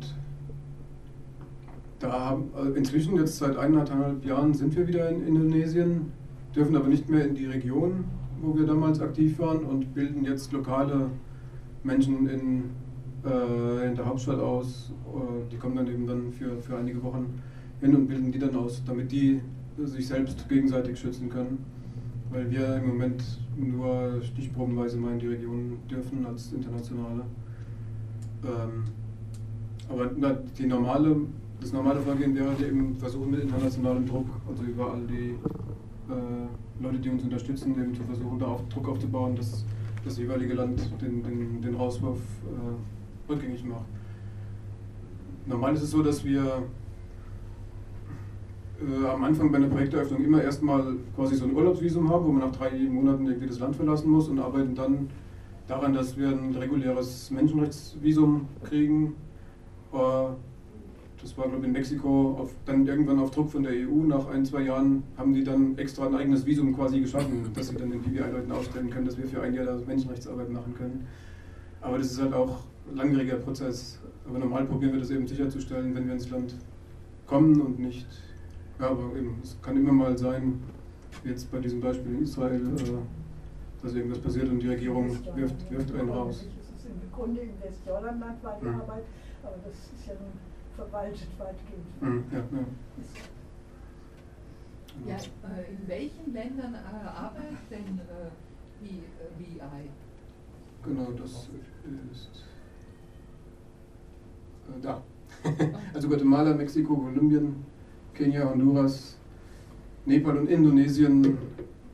[2.00, 6.12] da haben, also inzwischen, jetzt seit eineinhalb Jahren, sind wir wieder in Indonesien,
[6.56, 8.06] dürfen aber nicht mehr in die Region
[8.42, 11.10] wo wir damals aktiv waren und bilden jetzt lokale
[11.84, 12.64] Menschen in,
[13.26, 14.92] äh, in der Hauptstadt aus.
[15.08, 17.42] Äh, die kommen dann eben dann für, für einige Wochen
[17.82, 19.42] hin und bilden die dann aus, damit die
[19.78, 21.66] sich selbst gegenseitig schützen können.
[22.32, 23.24] Weil wir im Moment
[23.58, 27.24] nur stichprobenweise mal in die Region dürfen als internationale.
[28.44, 28.84] Ähm,
[29.90, 31.16] aber na, die normale,
[31.60, 35.32] das normale Vorgehen wäre halt eben versuchen mit internationalem Druck, also über all die
[36.12, 39.66] äh, Leute, die uns unterstützen, eben zu versuchen, da auf Druck aufzubauen, dass
[40.06, 42.99] das jeweilige Land den, den, den Rauswurf äh,
[43.30, 43.86] rückgängig macht.
[45.46, 46.64] Normal ist es so, dass wir
[48.82, 52.50] äh, am Anfang bei einer Projekteröffnung immer erstmal quasi so ein Urlaubsvisum haben, wo man
[52.50, 55.10] nach drei Monaten irgendwie das Land verlassen muss und arbeiten dann
[55.68, 59.16] daran, dass wir ein reguläres Menschenrechtsvisum kriegen.
[59.94, 59.98] Äh,
[61.22, 64.28] das war glaube ich in Mexiko, auf, dann irgendwann auf Druck von der EU, nach
[64.30, 67.90] ein, zwei Jahren haben die dann extra ein eigenes Visum quasi geschaffen, dass sie dann
[67.92, 71.06] den PBI-Leuten ausstellen können, dass wir für ein Jahr da Menschenrechtsarbeit machen können.
[71.82, 72.60] Aber das ist halt auch
[72.94, 74.00] langwieriger Prozess.
[74.28, 76.56] Aber normal probieren wir das eben sicherzustellen, wenn wir ins Land
[77.26, 78.08] kommen und nicht,
[78.80, 80.62] ja, aber eben, es kann immer mal sein,
[81.24, 85.72] wie jetzt bei diesem Beispiel in Israel, äh, dass irgendwas passiert und die Regierung wirft,
[85.72, 86.46] wirft einen raus.
[86.60, 88.82] Es ist im Grunde in Westjordanland war die mhm.
[88.82, 89.04] Arbeit,
[89.44, 90.32] aber das ist ja nun
[90.76, 92.02] verwaltet weitgehend.
[92.02, 92.66] Mhm, ja, ja.
[95.08, 98.30] Ja, äh, in welchen Ländern äh, arbeitet denn äh,
[98.82, 99.04] die
[99.38, 99.90] BI?
[100.84, 102.49] Genau, das ist äh,
[104.82, 105.02] da.
[105.94, 107.56] also Guatemala, Mexiko, Kolumbien,
[108.14, 109.18] Kenia, Honduras,
[110.06, 111.38] Nepal und Indonesien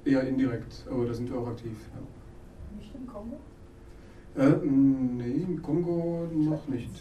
[0.05, 1.78] eher indirekt, aber da sind wir auch aktiv.
[1.93, 2.78] Ja.
[2.78, 3.38] Nicht im Kongo?
[4.38, 6.91] Äh, nee, im Kongo noch nicht.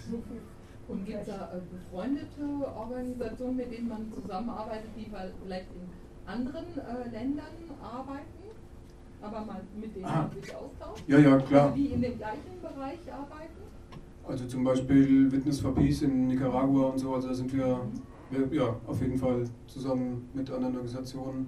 [0.86, 6.64] Und gibt es da äh, befreundete Organisationen, mit denen man zusammenarbeitet, die vielleicht in anderen
[6.64, 8.44] äh, Ländern arbeiten,
[9.22, 10.28] aber mal mit denen ah.
[10.30, 11.04] man sich austauscht?
[11.06, 11.64] Ja, ja, klar.
[11.64, 13.63] Also die in dem gleichen Bereich arbeiten?
[14.26, 17.80] Also zum Beispiel Witness for Peace in Nicaragua und so, also da sind wir,
[18.30, 21.46] wir ja, auf jeden Fall zusammen mit anderen Organisationen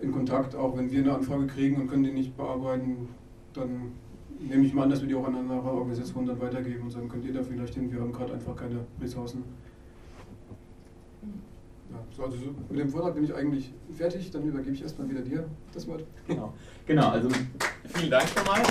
[0.00, 0.54] in Kontakt.
[0.54, 3.08] Auch wenn wir eine Anfrage kriegen und können die nicht bearbeiten,
[3.52, 3.92] dann
[4.38, 7.08] nehme ich mal an, dass wir die auch an andere Organisation dann weitergeben und sagen,
[7.08, 9.42] könnt ihr da vielleicht hin, wir haben gerade einfach keine Ressourcen.
[11.90, 15.08] Ja, so, also so, mit dem Vortrag bin ich eigentlich fertig, dann übergebe ich erstmal
[15.10, 16.04] wieder dir das Wort.
[16.28, 16.52] Genau,
[16.86, 17.28] genau also
[17.86, 18.62] vielen Dank schon mal.